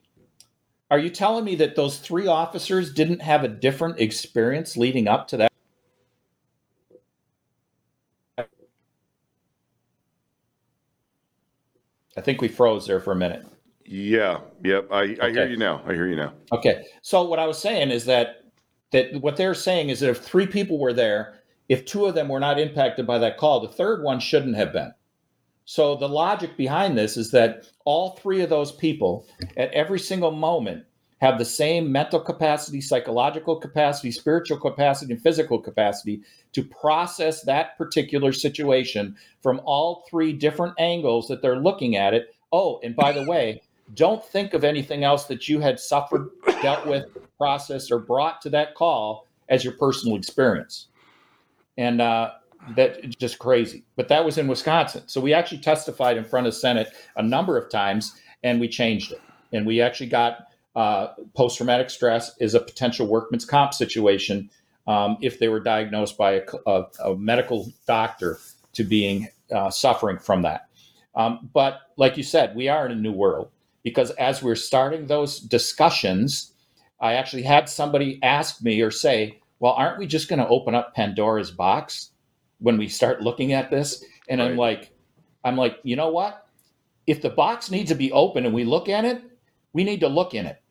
[0.91, 5.27] Are you telling me that those three officers didn't have a different experience leading up
[5.29, 5.51] to that?
[12.17, 13.45] I think we froze there for a minute.
[13.85, 14.41] Yeah.
[14.63, 14.87] Yep.
[14.91, 15.31] I, I okay.
[15.31, 15.81] hear you now.
[15.85, 16.33] I hear you now.
[16.51, 16.85] Okay.
[17.01, 18.38] So what I was saying is that
[18.91, 22.29] that what they're saying is that if three people were there, if two of them
[22.29, 24.91] were not impacted by that call, the third one shouldn't have been.
[25.65, 30.31] So the logic behind this is that all three of those people at every single
[30.31, 30.85] moment
[31.21, 36.21] have the same mental capacity, psychological capacity, spiritual capacity, and physical capacity
[36.53, 42.33] to process that particular situation from all three different angles that they're looking at it.
[42.51, 43.61] Oh, and by the way,
[43.93, 46.29] don't think of anything else that you had suffered,
[46.61, 47.05] dealt with,
[47.39, 50.89] processed, or brought to that call as your personal experience.
[51.77, 52.33] And uh,
[52.75, 53.83] that just crazy.
[53.95, 55.03] But that was in Wisconsin.
[55.07, 59.11] So we actually testified in front of Senate a number of times and we changed
[59.11, 59.21] it.
[59.51, 64.49] And we actually got uh, post traumatic stress is a potential workman's comp situation
[64.87, 68.39] um, if they were diagnosed by a, a, a medical doctor
[68.73, 70.67] to being uh, suffering from that.
[71.15, 73.49] Um, but like you said, we are in a new world
[73.83, 76.53] because as we're starting those discussions,
[77.01, 80.75] I actually had somebody ask me or say, well, aren't we just going to open
[80.75, 82.11] up Pandora's box
[82.59, 84.03] when we start looking at this?
[84.29, 84.51] And right.
[84.51, 84.91] I'm like,
[85.43, 86.47] I'm like, you know what?
[87.07, 89.23] If the box needs to be open and we look at it,
[89.73, 90.61] we need to look in it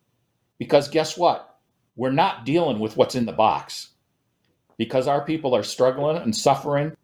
[0.58, 1.58] because guess what?
[1.96, 3.88] We're not dealing with what's in the box.
[4.78, 6.96] because our people are struggling and suffering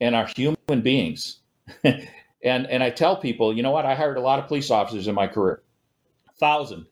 [0.00, 1.38] and are human beings.
[1.84, 2.08] and
[2.42, 3.86] and I tell people, you know what?
[3.86, 5.62] I hired a lot of police officers in my career,
[6.38, 6.86] thousand,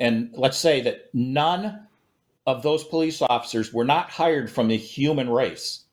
[0.00, 1.86] and let's say that none
[2.46, 5.84] of those police officers were not hired from the human race.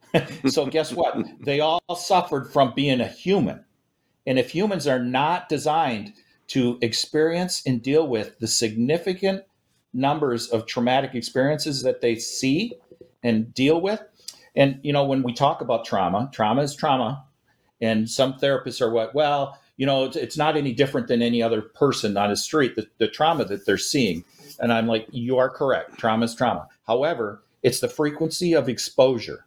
[0.48, 1.16] so guess what?
[1.40, 3.64] They all suffered from being a human.
[4.26, 6.12] And if humans are not designed
[6.48, 9.44] to experience and deal with the significant
[9.94, 12.74] numbers of traumatic experiences that they see
[13.22, 14.02] and deal with,
[14.54, 17.24] and you know, when we talk about trauma, trauma is trauma.
[17.80, 21.42] And some therapists are what, well, you know, it's, it's not any different than any
[21.42, 24.24] other person on the street, the, the trauma that they're seeing.
[24.60, 25.98] And I'm like, you are correct.
[25.98, 26.68] Trauma is trauma.
[26.86, 29.46] However, it's the frequency of exposure.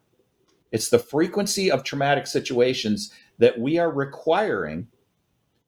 [0.72, 4.88] It's the frequency of traumatic situations that we are requiring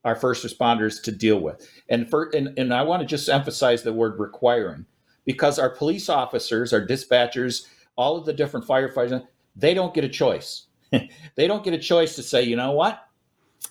[0.04, 1.70] our first responders to deal with.
[1.90, 4.86] And for and, and I want to just emphasize the word requiring
[5.26, 10.10] because our police officers, our dispatchers, all of the different firefighters, they don't get a
[10.10, 10.68] choice.
[11.36, 13.07] they don't get a choice to say, you know what?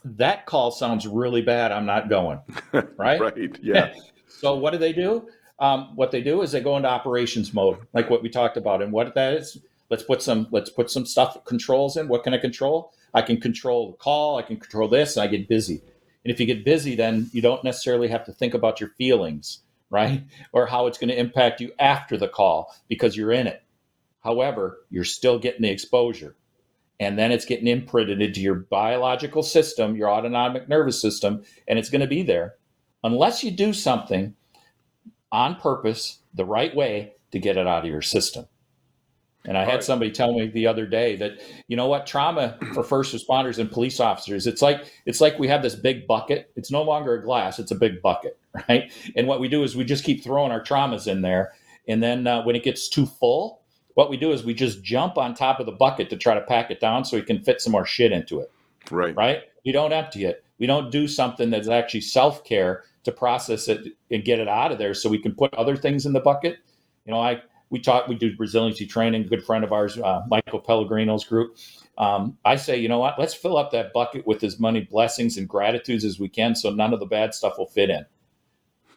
[0.04, 1.72] That call sounds really bad.
[1.72, 2.40] I'm not going.
[2.96, 3.20] Right?
[3.20, 3.58] right.
[3.62, 3.94] Yeah.
[4.28, 5.28] so what do they do?
[5.58, 8.82] Um, what they do is they go into operations mode, like what we talked about.
[8.82, 9.58] And what that is,
[9.90, 12.08] let's put some let's put some stuff controls in.
[12.08, 12.92] What can I control?
[13.14, 14.36] I can control the call.
[14.36, 15.16] I can control this.
[15.16, 15.82] And I get busy.
[16.24, 19.60] And if you get busy, then you don't necessarily have to think about your feelings,
[19.90, 20.24] right?
[20.52, 23.62] Or how it's going to impact you after the call because you're in it.
[24.22, 26.34] However, you're still getting the exposure.
[26.98, 31.90] And then it's getting imprinted into your biological system, your autonomic nervous system, and it's
[31.90, 32.54] going to be there
[33.04, 34.34] unless you do something
[35.30, 38.46] on purpose, the right way to get it out of your system.
[39.44, 42.82] And I had somebody tell me the other day that you know what trauma for
[42.82, 46.50] first responders and police officers it's like it's like we have this big bucket.
[46.56, 48.38] It's no longer a glass, it's a big bucket,
[48.68, 48.90] right?
[49.14, 51.52] And what we do is we just keep throwing our traumas in there
[51.86, 53.62] and then uh, when it gets too full,
[53.96, 56.42] what we do is we just jump on top of the bucket to try to
[56.42, 58.52] pack it down so we can fit some more shit into it.
[58.90, 59.16] Right.
[59.16, 59.44] Right?
[59.64, 60.44] We don't empty it.
[60.58, 64.76] We don't do something that's actually self-care to process it and get it out of
[64.76, 66.58] there so we can put other things in the bucket.
[67.06, 67.40] You know, I
[67.70, 69.22] we talk, we do resiliency training.
[69.22, 71.56] A good friend of ours, uh, Michael Pellegrino's group.
[71.96, 73.18] Um, I say, you know what?
[73.18, 76.70] Let's fill up that bucket with as many blessings and gratitudes as we can, so
[76.70, 78.04] none of the bad stuff will fit in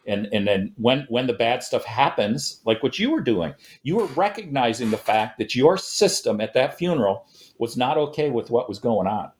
[0.06, 3.96] and and then when when the bad stuff happens like what you were doing you
[3.96, 7.26] were recognizing the fact that your system at that funeral
[7.58, 9.30] was not okay with what was going on.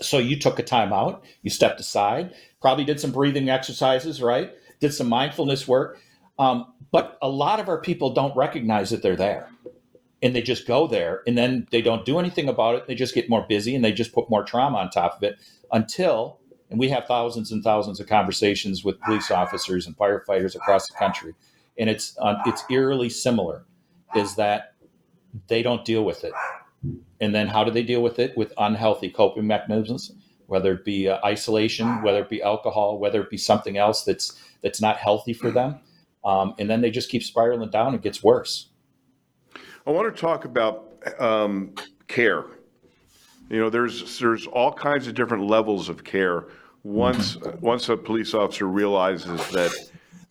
[0.00, 4.52] So you took a time out you stepped aside probably did some breathing exercises right?
[4.80, 5.98] Did some mindfulness work.
[6.38, 9.50] Um, but a lot of our people don't recognize that they're there.
[10.22, 12.86] And they just go there and then they don't do anything about it.
[12.86, 15.36] They just get more busy and they just put more trauma on top of it
[15.70, 16.40] until
[16.70, 20.94] and we have thousands and thousands of conversations with police officers and firefighters across the
[20.94, 21.34] country.
[21.78, 23.64] And it's uh, it's eerily similar,
[24.14, 24.74] is that
[25.48, 26.32] they don't deal with it.
[27.20, 28.36] And then how do they deal with it?
[28.36, 30.12] With unhealthy coping mechanisms,
[30.46, 34.40] whether it be uh, isolation, whether it be alcohol, whether it be something else that's
[34.62, 35.80] that's not healthy for them.
[36.24, 37.94] Um, and then they just keep spiraling down.
[37.94, 38.68] It gets worse.
[39.86, 41.74] I want to talk about um,
[42.08, 42.44] care
[43.50, 46.46] you know, there's there's all kinds of different levels of care.
[46.84, 49.72] Once once a police officer realizes that,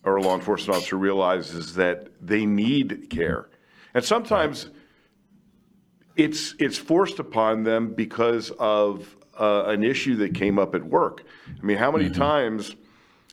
[0.03, 3.49] or a law enforcement officer realizes that they need care,
[3.93, 4.69] and sometimes
[6.15, 11.23] it's it's forced upon them because of uh, an issue that came up at work.
[11.47, 12.21] I mean, how many mm-hmm.
[12.21, 12.75] times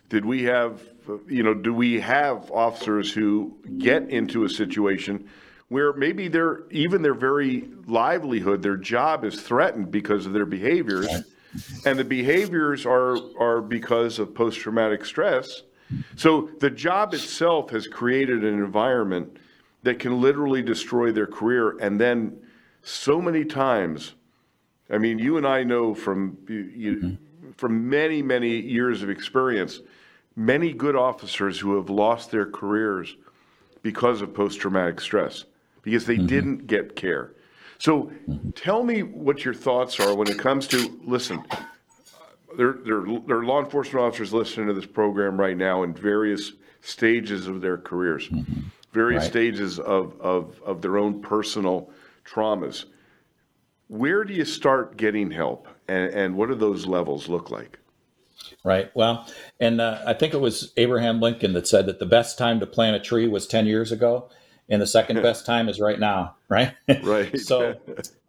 [0.09, 0.83] did we have,
[1.29, 5.29] you know, do we have officers who get into a situation
[5.75, 11.09] where maybe their even their very livelihood, their job is threatened because of their behaviors,
[11.85, 15.65] and the behaviors are are because of post traumatic stress.
[16.15, 19.37] So the job itself has created an environment
[19.83, 22.37] that can literally destroy their career, and then
[22.85, 24.15] so many times.
[24.89, 27.51] I mean, you and I know from you, mm-hmm.
[27.57, 29.81] from many many years of experience,
[30.37, 33.17] many good officers who have lost their careers
[33.83, 35.47] because of post traumatic stress
[35.85, 36.27] because they mm-hmm.
[36.27, 37.33] didn't get care.
[37.79, 38.51] So mm-hmm.
[38.51, 41.45] tell me what your thoughts are when it comes to listen.
[42.57, 46.53] There, there, there are law enforcement officers listening to this program right now in various
[46.81, 48.61] stages of their careers, mm-hmm.
[48.93, 49.31] various right.
[49.31, 51.91] stages of, of, of their own personal
[52.25, 52.87] traumas.
[53.89, 57.79] Where do you start getting help, and, and what do those levels look like?
[58.63, 58.91] Right.
[58.95, 59.29] Well,
[59.61, 62.67] and uh, I think it was Abraham Lincoln that said that the best time to
[62.67, 64.31] plant a tree was 10 years ago
[64.69, 66.73] and the second best time is right now, right?
[67.03, 67.39] Right.
[67.39, 67.75] so,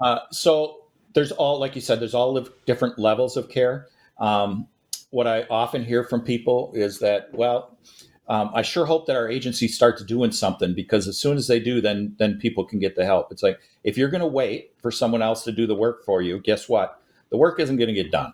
[0.02, 0.84] uh, so
[1.14, 3.88] there's all, like you said, there's all of different levels of care.
[4.18, 4.68] Um,
[5.12, 7.78] what I often hear from people is that, well,
[8.28, 11.48] um, I sure hope that our agencies start to doing something because as soon as
[11.48, 13.32] they do, then then people can get the help.
[13.32, 16.22] It's like if you're going to wait for someone else to do the work for
[16.22, 17.00] you, guess what?
[17.30, 18.34] The work isn't going to get done.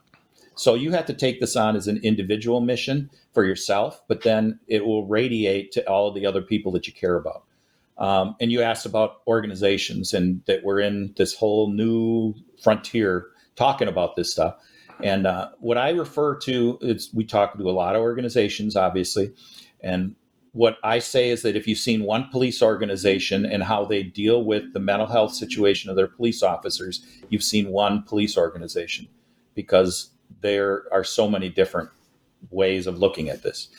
[0.55, 4.59] So you have to take this on as an individual mission for yourself, but then
[4.67, 7.43] it will radiate to all of the other people that you care about.
[7.97, 13.87] Um, and you asked about organizations and that we're in this whole new frontier talking
[13.87, 14.55] about this stuff.
[15.03, 19.33] And uh, what I refer to is we talk to a lot of organizations, obviously.
[19.81, 20.15] And
[20.53, 24.43] what I say is that if you've seen one police organization and how they deal
[24.43, 29.07] with the mental health situation of their police officers, you've seen one police organization
[29.55, 30.11] because
[30.41, 31.89] there are so many different
[32.49, 33.69] ways of looking at this.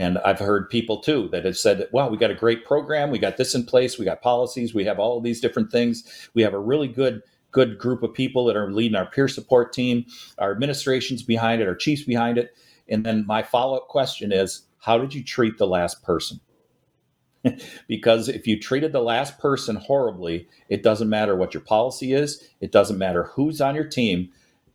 [0.00, 3.10] And I've heard people too that have said, wow, we got a great program.
[3.10, 3.98] We got this in place.
[3.98, 4.72] We got policies.
[4.72, 6.30] We have all these different things.
[6.32, 9.74] We have a really good good group of people that are leading our peer support
[9.74, 10.06] team,
[10.38, 12.56] our administration's behind it, our chiefs behind it.
[12.88, 16.40] And then my follow up question is, how did you treat the last person?
[17.88, 22.48] because if you treated the last person horribly, it doesn't matter what your policy is,
[22.60, 24.30] it doesn't matter who's on your team.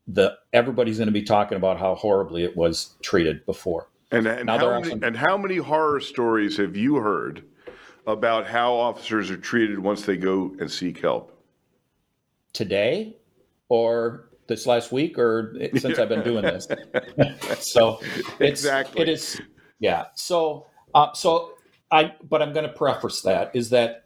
[0.07, 3.87] The everybody's going to be talking about how horribly it was treated before.
[4.15, 7.43] And, and, how many, some, and how many horror stories have you heard
[8.07, 11.31] about how officers are treated once they go and seek help?
[12.53, 13.17] Today
[13.67, 16.67] or this last week or since I've been doing this.
[17.59, 17.99] so
[18.39, 19.01] it's, exactly.
[19.01, 19.41] it is
[19.79, 20.05] yeah.
[20.15, 21.53] So, uh, so
[21.91, 24.05] I, but I'm going to preface that is that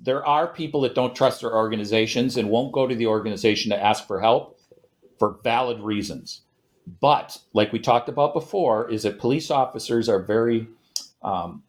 [0.00, 3.82] there are people that don't trust their organizations and won't go to the organization to
[3.82, 4.58] ask for help
[5.18, 6.42] for valid reasons.
[7.00, 10.68] But like we talked about before, is that police officers are very
[11.22, 11.62] um,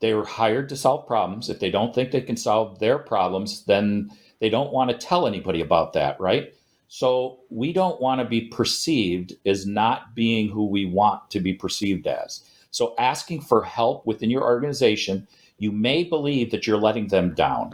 [0.00, 1.50] they are hired to solve problems.
[1.50, 5.26] If they don't think they can solve their problems, then they don't want to tell
[5.26, 6.54] anybody about that, right?
[6.88, 11.52] So we don't want to be perceived as not being who we want to be
[11.52, 12.44] perceived as.
[12.70, 15.26] So asking for help within your organization,
[15.58, 17.72] you may believe that you're letting them down.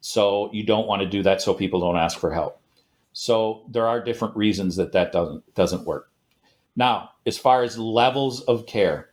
[0.00, 2.60] So you don't want to do that so people don't ask for help.
[3.18, 6.10] So there are different reasons that that doesn't doesn't work.
[6.76, 9.08] Now, as far as levels of care,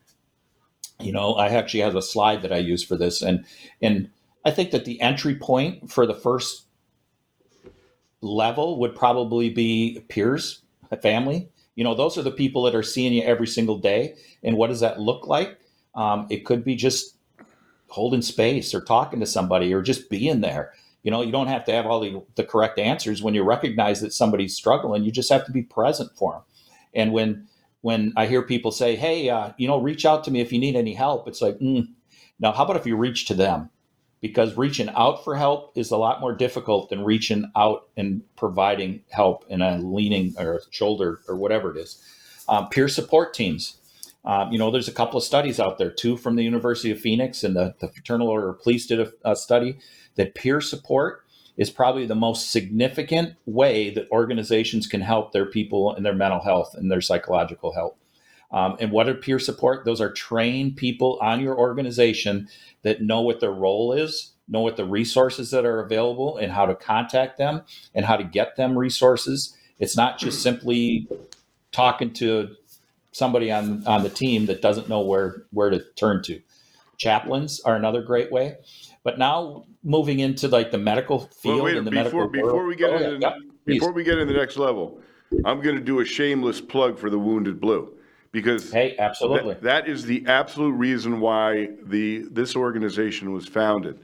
[1.00, 3.46] you know, I actually have a slide that I use for this and
[3.82, 4.10] and
[4.44, 6.66] I think that the entry point for the first
[8.20, 10.64] level would probably be peers,
[11.02, 11.48] family.
[11.76, 14.16] You know, those are the people that are seeing you every single day.
[14.44, 15.58] And what does that look like?
[15.96, 17.16] Um, it could be just
[17.88, 20.74] holding space or talking to somebody or just being there.
[21.04, 24.02] You know, you don't have to have all the, the correct answers when you recognize
[24.02, 25.04] that somebody's struggling.
[25.04, 26.42] You just have to be present for them.
[26.94, 27.48] And when
[27.82, 30.60] when I hear people say, "Hey, uh, you know, reach out to me if you
[30.60, 31.88] need any help," it's like, mm.
[32.40, 33.70] now how about if you reach to them?
[34.24, 39.02] because reaching out for help is a lot more difficult than reaching out and providing
[39.10, 42.02] help in a leaning or shoulder or whatever it is.
[42.48, 43.80] Um, peer support teams.
[44.26, 47.00] Um, you know, there's a couple of studies out there, two from the University of
[47.00, 49.80] Phoenix and the, the Fraternal Order of Police did a, a study
[50.16, 51.26] that peer support
[51.58, 56.40] is probably the most significant way that organizations can help their people in their mental
[56.40, 57.96] health and their psychological health.
[58.52, 59.84] Um, and what are peer support?
[59.84, 62.48] Those are trained people on your organization
[62.84, 66.66] that know what their role is, know what the resources that are available, and how
[66.68, 67.64] to contact them
[67.96, 69.58] and how to get them resources.
[69.80, 71.08] It's not just simply
[71.72, 72.56] talking to
[73.14, 76.42] somebody on on the team that doesn't know where where to turn to.
[76.98, 78.58] Chaplains are another great way.
[79.04, 82.54] But now moving into like the medical field well, wait, and the before, medical before
[82.56, 82.68] world.
[82.68, 83.34] we get oh, into, yeah,
[83.66, 85.00] before we get in the next level,
[85.46, 87.94] I'm going to do a shameless plug for the Wounded Blue
[88.32, 94.00] because hey, absolutely, that is the absolute reason why the this organization was founded,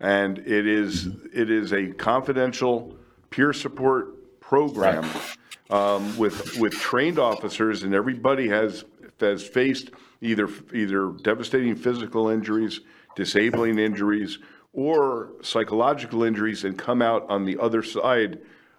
[0.00, 2.96] and it is, it is a confidential
[3.30, 5.37] peer support program right.
[5.70, 8.84] Um, with with trained officers, and everybody has
[9.20, 9.90] has faced
[10.20, 12.80] either either devastating physical injuries,
[13.16, 14.38] disabling injuries,
[14.72, 18.38] or psychological injuries, and come out on the other side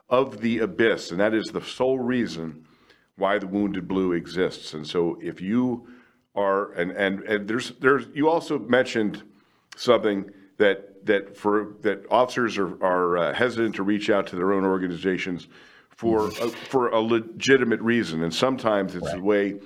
[0.10, 2.66] of the abyss, and that is the sole reason
[3.16, 4.74] why the wounded blue exists.
[4.74, 5.88] And so if you
[6.36, 9.24] are and and and there's there's you also mentioned
[9.76, 14.54] something that that for that officers are are uh, hesitant to reach out to their
[14.54, 15.48] own organizations
[16.00, 19.18] for a, for a legitimate reason, and sometimes it's right.
[19.18, 19.60] the way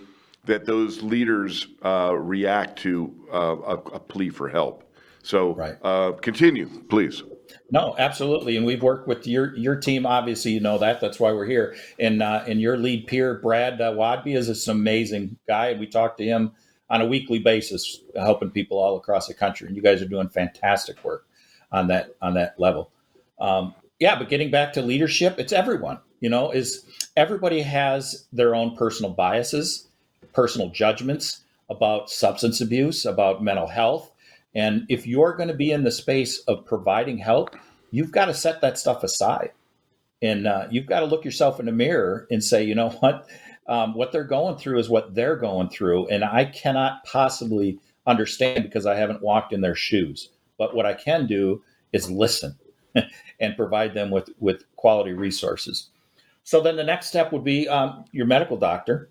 [0.46, 4.84] that those leaders uh, react to uh, a, a, plea for help.
[5.22, 5.76] So right.
[5.84, 7.22] Uh, continue, please.
[7.70, 10.08] No, absolutely, and we've worked with your your team.
[10.08, 11.00] Obviously, you know that.
[11.00, 11.76] That's why we're here.
[12.00, 15.68] And uh, and your lead peer, Brad uh, Wadby, is this amazing guy.
[15.68, 16.54] and We talk to him
[16.90, 19.68] on a weekly basis, helping people all across the country.
[19.68, 21.28] And you guys are doing fantastic work
[21.72, 22.90] on that on that level.
[23.40, 25.98] Um, yeah, but getting back to leadership, it's everyone.
[26.20, 26.84] You know, is
[27.16, 29.88] everybody has their own personal biases,
[30.34, 31.40] personal judgments.
[31.70, 34.12] about substance abuse, about mental health.
[34.54, 37.56] And if you're going to be in the space of providing help,
[37.92, 39.52] you've got to set that stuff aside.
[40.22, 43.26] And uh, you've got to look yourself in the mirror and say, you know what?
[43.70, 46.10] Um, what they're going through is what they're going through.
[46.10, 50.28] And I cannot possibly understand because I haven't walked in their shoes.
[50.58, 52.60] But what I can do is listen
[53.40, 55.90] and provide them with, with quality resources.
[56.44, 59.10] So then the next step would be um, your medical doctor,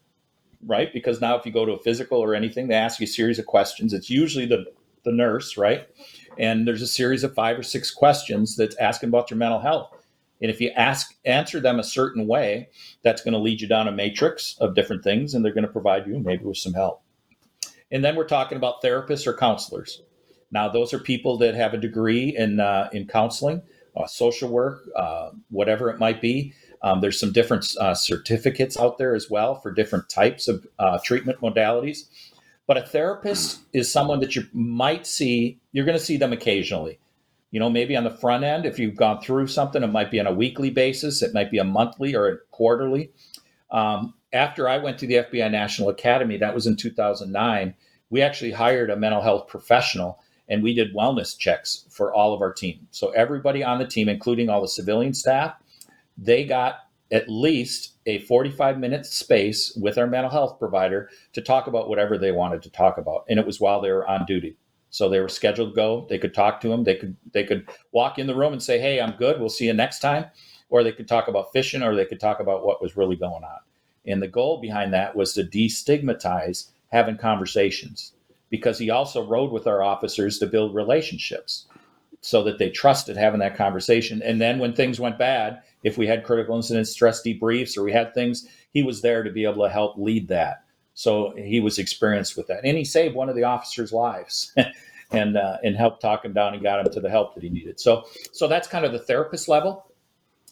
[0.66, 0.92] right?
[0.92, 3.38] Because now if you go to a physical or anything, they ask you a series
[3.38, 3.92] of questions.
[3.92, 4.66] It's usually the,
[5.04, 5.88] the nurse, right?
[6.38, 9.90] And there's a series of five or six questions that's asking about your mental health.
[10.42, 12.68] And if you ask answer them a certain way,
[13.02, 15.72] that's going to lead you down a matrix of different things, and they're going to
[15.72, 17.02] provide you maybe with some help.
[17.92, 20.02] And then we're talking about therapists or counselors.
[20.52, 23.62] Now, those are people that have a degree in uh, in counseling,
[23.96, 26.52] uh, social work, uh, whatever it might be.
[26.82, 30.98] Um, there's some different uh, certificates out there as well for different types of uh,
[31.04, 32.08] treatment modalities.
[32.66, 36.98] But a therapist is someone that you might see, you're going to see them occasionally.
[37.50, 40.20] You know, maybe on the front end, if you've gone through something, it might be
[40.20, 43.10] on a weekly basis, it might be a monthly or a quarterly.
[43.70, 47.74] Um, after I went to the FBI National Academy, that was in 2009,
[48.10, 50.21] we actually hired a mental health professional
[50.52, 52.86] and we did wellness checks for all of our team.
[52.90, 55.54] So everybody on the team, including all the civilian staff,
[56.18, 56.80] they got
[57.10, 62.18] at least a 45 minute space with our mental health provider to talk about whatever
[62.18, 63.24] they wanted to talk about.
[63.30, 64.58] And it was while they were on duty.
[64.90, 66.06] So they were scheduled to go.
[66.10, 66.84] They could talk to them.
[66.84, 69.40] They could they could walk in the room and say, "Hey, I'm good.
[69.40, 70.26] We'll see you next time."
[70.68, 73.42] Or they could talk about fishing, or they could talk about what was really going
[73.42, 73.60] on.
[74.06, 78.12] And the goal behind that was to destigmatize having conversations,
[78.52, 81.66] because he also rode with our officers to build relationships,
[82.20, 84.22] so that they trusted having that conversation.
[84.22, 87.92] And then when things went bad, if we had critical incident stress debriefs or we
[87.92, 90.64] had things, he was there to be able to help lead that.
[90.92, 94.54] So he was experienced with that, and he saved one of the officers' lives,
[95.10, 97.48] and uh, and helped talk him down and got him to the help that he
[97.48, 97.80] needed.
[97.80, 99.86] So so that's kind of the therapist level,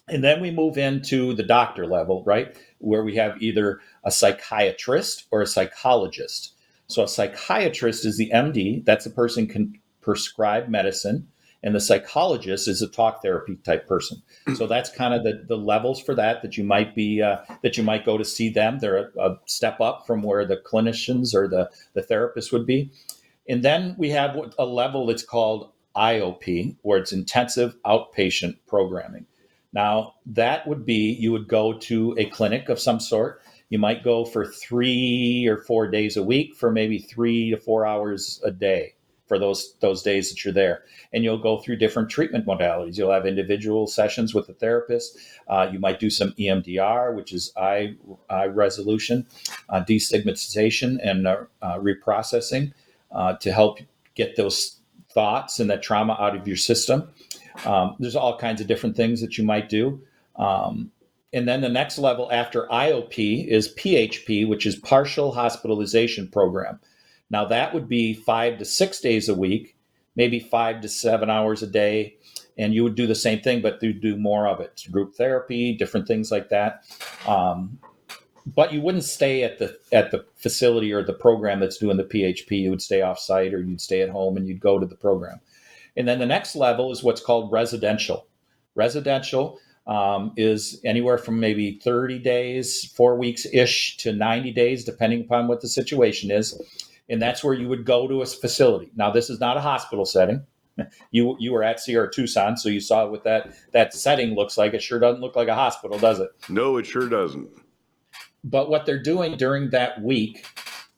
[0.08, 5.26] and then we move into the doctor level, right, where we have either a psychiatrist
[5.30, 6.54] or a psychologist.
[6.90, 8.84] So a psychiatrist is the MD.
[8.84, 11.28] That's a person can prescribe medicine
[11.62, 14.22] and the psychologist is a talk therapy type person.
[14.54, 17.76] So that's kind of the, the levels for that that you might be uh, that
[17.76, 18.78] you might go to see them.
[18.78, 22.90] They're a, a, step up from where the clinicians or the the therapist would be,
[23.48, 29.26] and then we have a level that's called IOP, where it's intensive outpatient programming.
[29.72, 33.42] Now that would be you would go to a clinic of some sort.
[33.70, 37.86] You might go for three or four days a week for maybe three to four
[37.86, 38.94] hours a day
[39.26, 40.82] for those those days that you're there.
[41.12, 42.98] And you'll go through different treatment modalities.
[42.98, 45.16] You'll have individual sessions with the therapist.
[45.46, 47.94] Uh, you might do some emdr which is eye,
[48.28, 49.24] eye resolution
[49.68, 52.72] uh, destigmatization and uh, uh reprocessing
[53.12, 53.78] uh, to help
[54.16, 54.80] get those
[55.12, 57.08] thoughts and that trauma out of your system.
[57.64, 60.00] Um, there's all kinds of different things that you might do.
[60.36, 60.90] Um,
[61.32, 66.80] and then the next level after IOP is PHP, which is partial hospitalization program.
[67.30, 69.76] Now, that would be five to six days a week,
[70.16, 72.16] maybe five to seven hours a day.
[72.58, 75.72] And you would do the same thing, but you do more of it group therapy,
[75.74, 76.84] different things like that.
[77.26, 77.78] Um,
[78.44, 82.04] but you wouldn't stay at the at the facility or the program that's doing the
[82.04, 82.62] PHP.
[82.62, 84.96] You would stay off site or you'd stay at home and you'd go to the
[84.96, 85.40] program.
[85.96, 88.26] And then the next level is what's called residential.
[88.74, 89.58] Residential
[89.90, 95.48] um, is anywhere from maybe 30 days, four weeks ish to 90 days, depending upon
[95.48, 96.58] what the situation is
[97.10, 98.90] and that's where you would go to a facility.
[98.94, 100.46] Now, this is not a hospital setting.
[101.10, 104.72] You you were at Sierra Tucson, so you saw what that that setting looks like.
[104.72, 106.30] It sure doesn't look like a hospital, does it?
[106.48, 107.50] No, it sure doesn't.
[108.44, 110.46] But what they're doing during that week,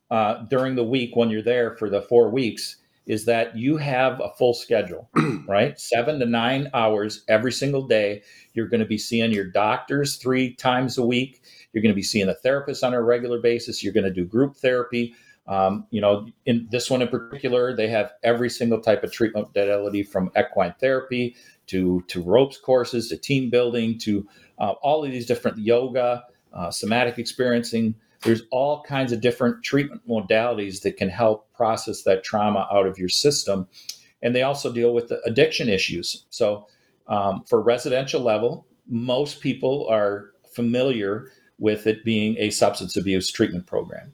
[0.09, 2.77] uh, during the week when you're there for the four weeks,
[3.07, 5.09] is that you have a full schedule,
[5.49, 5.79] right?
[5.79, 8.23] Seven to nine hours every single day.
[8.55, 11.43] You're going to be seeing your doctors three times a week.
[11.73, 13.83] You're going to be seeing a therapist on a regular basis.
[13.83, 15.15] You're going to do group therapy.
[15.49, 19.49] Um, you know, in this one in particular, they have every single type of treatment
[19.49, 21.35] modality from equine therapy
[21.67, 24.29] to to ropes courses to team building to
[24.59, 27.97] uh, all of these different yoga, uh, somatic experiencing.
[28.23, 32.99] There's all kinds of different treatment modalities that can help process that trauma out of
[32.99, 33.69] your system,
[34.23, 36.25] and they also deal with the addiction issues.
[36.31, 36.67] So,
[37.09, 43.67] um, for residential level, most people are familiar with it being a substance abuse treatment
[43.67, 44.13] program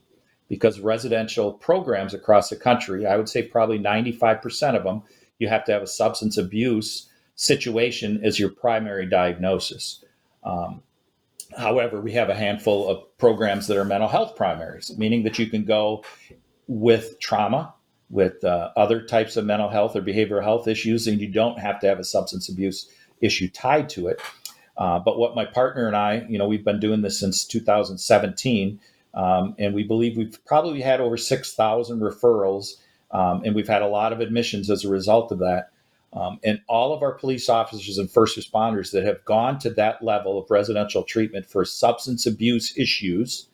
[0.49, 5.03] because residential programs across the country, I would say probably 95% of them,
[5.39, 10.05] you have to have a substance abuse situation as your primary diagnosis.
[10.43, 10.83] Um,
[11.59, 15.47] however, we have a handful of programs that are mental health primaries, meaning that you
[15.47, 16.05] can go
[16.67, 17.75] with trauma,
[18.11, 21.81] with uh, other types of mental health or behavioral health issues, and you don't have
[21.81, 22.89] to have a substance abuse
[23.21, 24.21] issue tied to it.
[24.77, 28.81] Uh, but what my partner and I, you know, we've been doing this since 2017,
[29.15, 32.75] um, and we believe we've probably had over 6,000 referrals,
[33.11, 35.71] um, and we've had a lot of admissions as a result of that.
[36.13, 40.03] Um, and all of our police officers and first responders that have gone to that
[40.03, 43.49] level of residential treatment for substance abuse issues,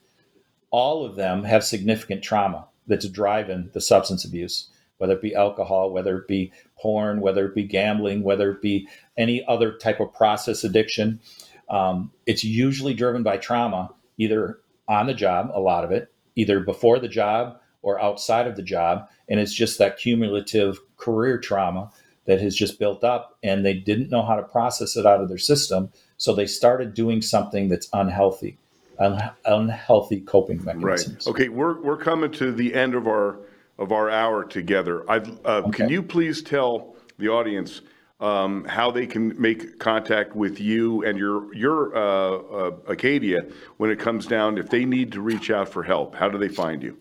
[0.71, 5.91] all of them have significant trauma that's driving the substance abuse, whether it be alcohol,
[5.91, 10.13] whether it be porn, whether it be gambling, whether it be any other type of
[10.13, 11.21] process addiction.
[11.69, 16.61] Um, it's usually driven by trauma, either on the job, a lot of it, either
[16.61, 19.09] before the job or outside of the job.
[19.29, 21.91] And it's just that cumulative career trauma
[22.27, 25.29] that has just built up and they didn't know how to process it out of
[25.29, 25.91] their system.
[26.17, 28.57] So they started doing something that's unhealthy,
[28.99, 31.27] un- unhealthy coping mechanisms.
[31.27, 31.31] Right.
[31.35, 31.49] Okay.
[31.49, 33.39] We're, we're coming to the end of our,
[33.79, 35.09] of our hour together.
[35.11, 35.71] Uh, okay.
[35.71, 37.83] Can you please tell the audience
[38.21, 43.45] um, how they can make contact with you and your your uh, uh, Acadia
[43.77, 46.15] when it comes down if they need to reach out for help.
[46.15, 46.97] How do they find you?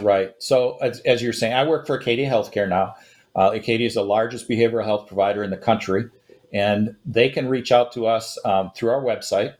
[0.00, 0.34] Right.
[0.38, 2.94] So as, as you're saying, I work for Acadia Healthcare now.
[3.34, 6.08] Uh, Acadia is the largest behavioral health provider in the country,
[6.52, 9.54] and they can reach out to us um, through our website,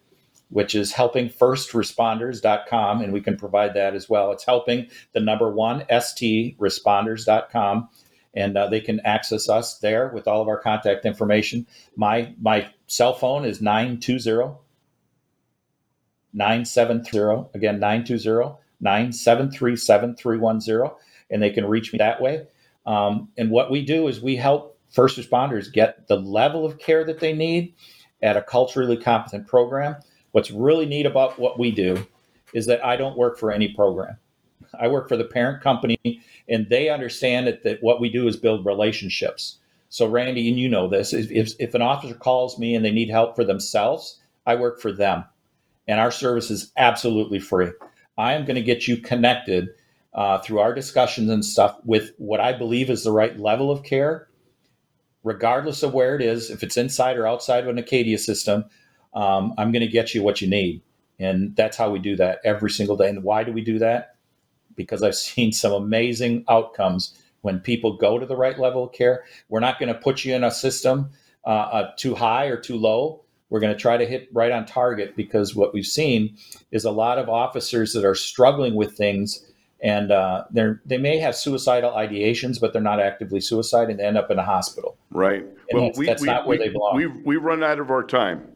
[0.48, 4.32] which is helpingfirstresponders.com, and we can provide that as well.
[4.32, 7.88] It's helping the number one stresponders.com,
[8.34, 11.64] and uh, they can access us there with all of our contact information.
[11.96, 14.56] My my cell phone is 920
[16.32, 20.96] 970 again 920 973 7310
[21.30, 22.46] and they can reach me that way.
[22.90, 27.04] Um, and what we do is we help first responders get the level of care
[27.04, 27.72] that they need
[28.20, 29.94] at a culturally competent program.
[30.32, 32.04] What's really neat about what we do
[32.52, 34.16] is that I don't work for any program.
[34.78, 35.98] I work for the parent company,
[36.48, 39.58] and they understand that, that what we do is build relationships.
[39.88, 43.08] So, Randy, and you know this, if, if an officer calls me and they need
[43.08, 45.24] help for themselves, I work for them.
[45.86, 47.70] And our service is absolutely free.
[48.18, 49.68] I am going to get you connected
[50.12, 53.84] uh, through our discussions and stuff with what I believe is the right level of
[53.84, 54.28] care,
[55.22, 58.64] regardless of where it is, if it's inside or outside of an Acadia system,
[59.14, 60.82] um, I'm going to get you what you need.
[61.18, 63.08] And that's how we do that every single day.
[63.08, 64.16] And why do we do that?
[64.74, 69.24] Because I've seen some amazing outcomes when people go to the right level of care.
[69.48, 71.10] We're not going to put you in a system
[71.44, 73.24] uh, uh, too high or too low.
[73.48, 76.36] We're going to try to hit right on target because what we've seen
[76.70, 79.44] is a lot of officers that are struggling with things
[79.82, 84.04] and uh, they they may have suicidal ideations, but they're not actively suicide, and they
[84.04, 84.96] end up in a hospital.
[85.10, 85.42] Right.
[85.42, 86.96] And well, that's, we, that's we, not where we, they belong.
[86.96, 88.46] We've we run out of our time.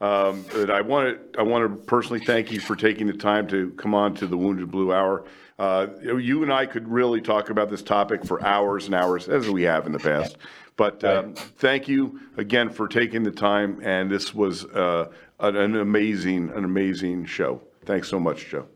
[0.00, 3.46] Um, and I want to I want to personally thank you for taking the time
[3.48, 5.24] to come on to the Wounded Blue Hour.
[5.58, 9.48] Uh, you and I could really talk about this topic for hours and hours, as
[9.48, 10.36] we have in the past.
[10.76, 15.76] But um, thank you again for taking the time, and this was uh, an, an
[15.76, 17.62] amazing, an amazing show.
[17.84, 18.66] Thanks so much, Joe.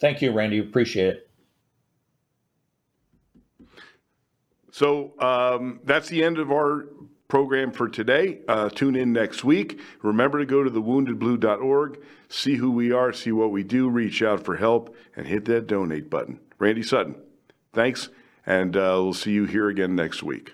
[0.00, 0.58] Thank you, Randy.
[0.58, 1.30] Appreciate it.
[4.72, 6.86] So um, that's the end of our
[7.28, 8.40] program for today.
[8.48, 9.80] Uh, tune in next week.
[10.02, 14.44] Remember to go to thewoundedblue.org, see who we are, see what we do, reach out
[14.44, 16.40] for help, and hit that donate button.
[16.58, 17.16] Randy Sutton,
[17.72, 18.08] thanks,
[18.46, 20.52] and uh, we'll see you here again next week.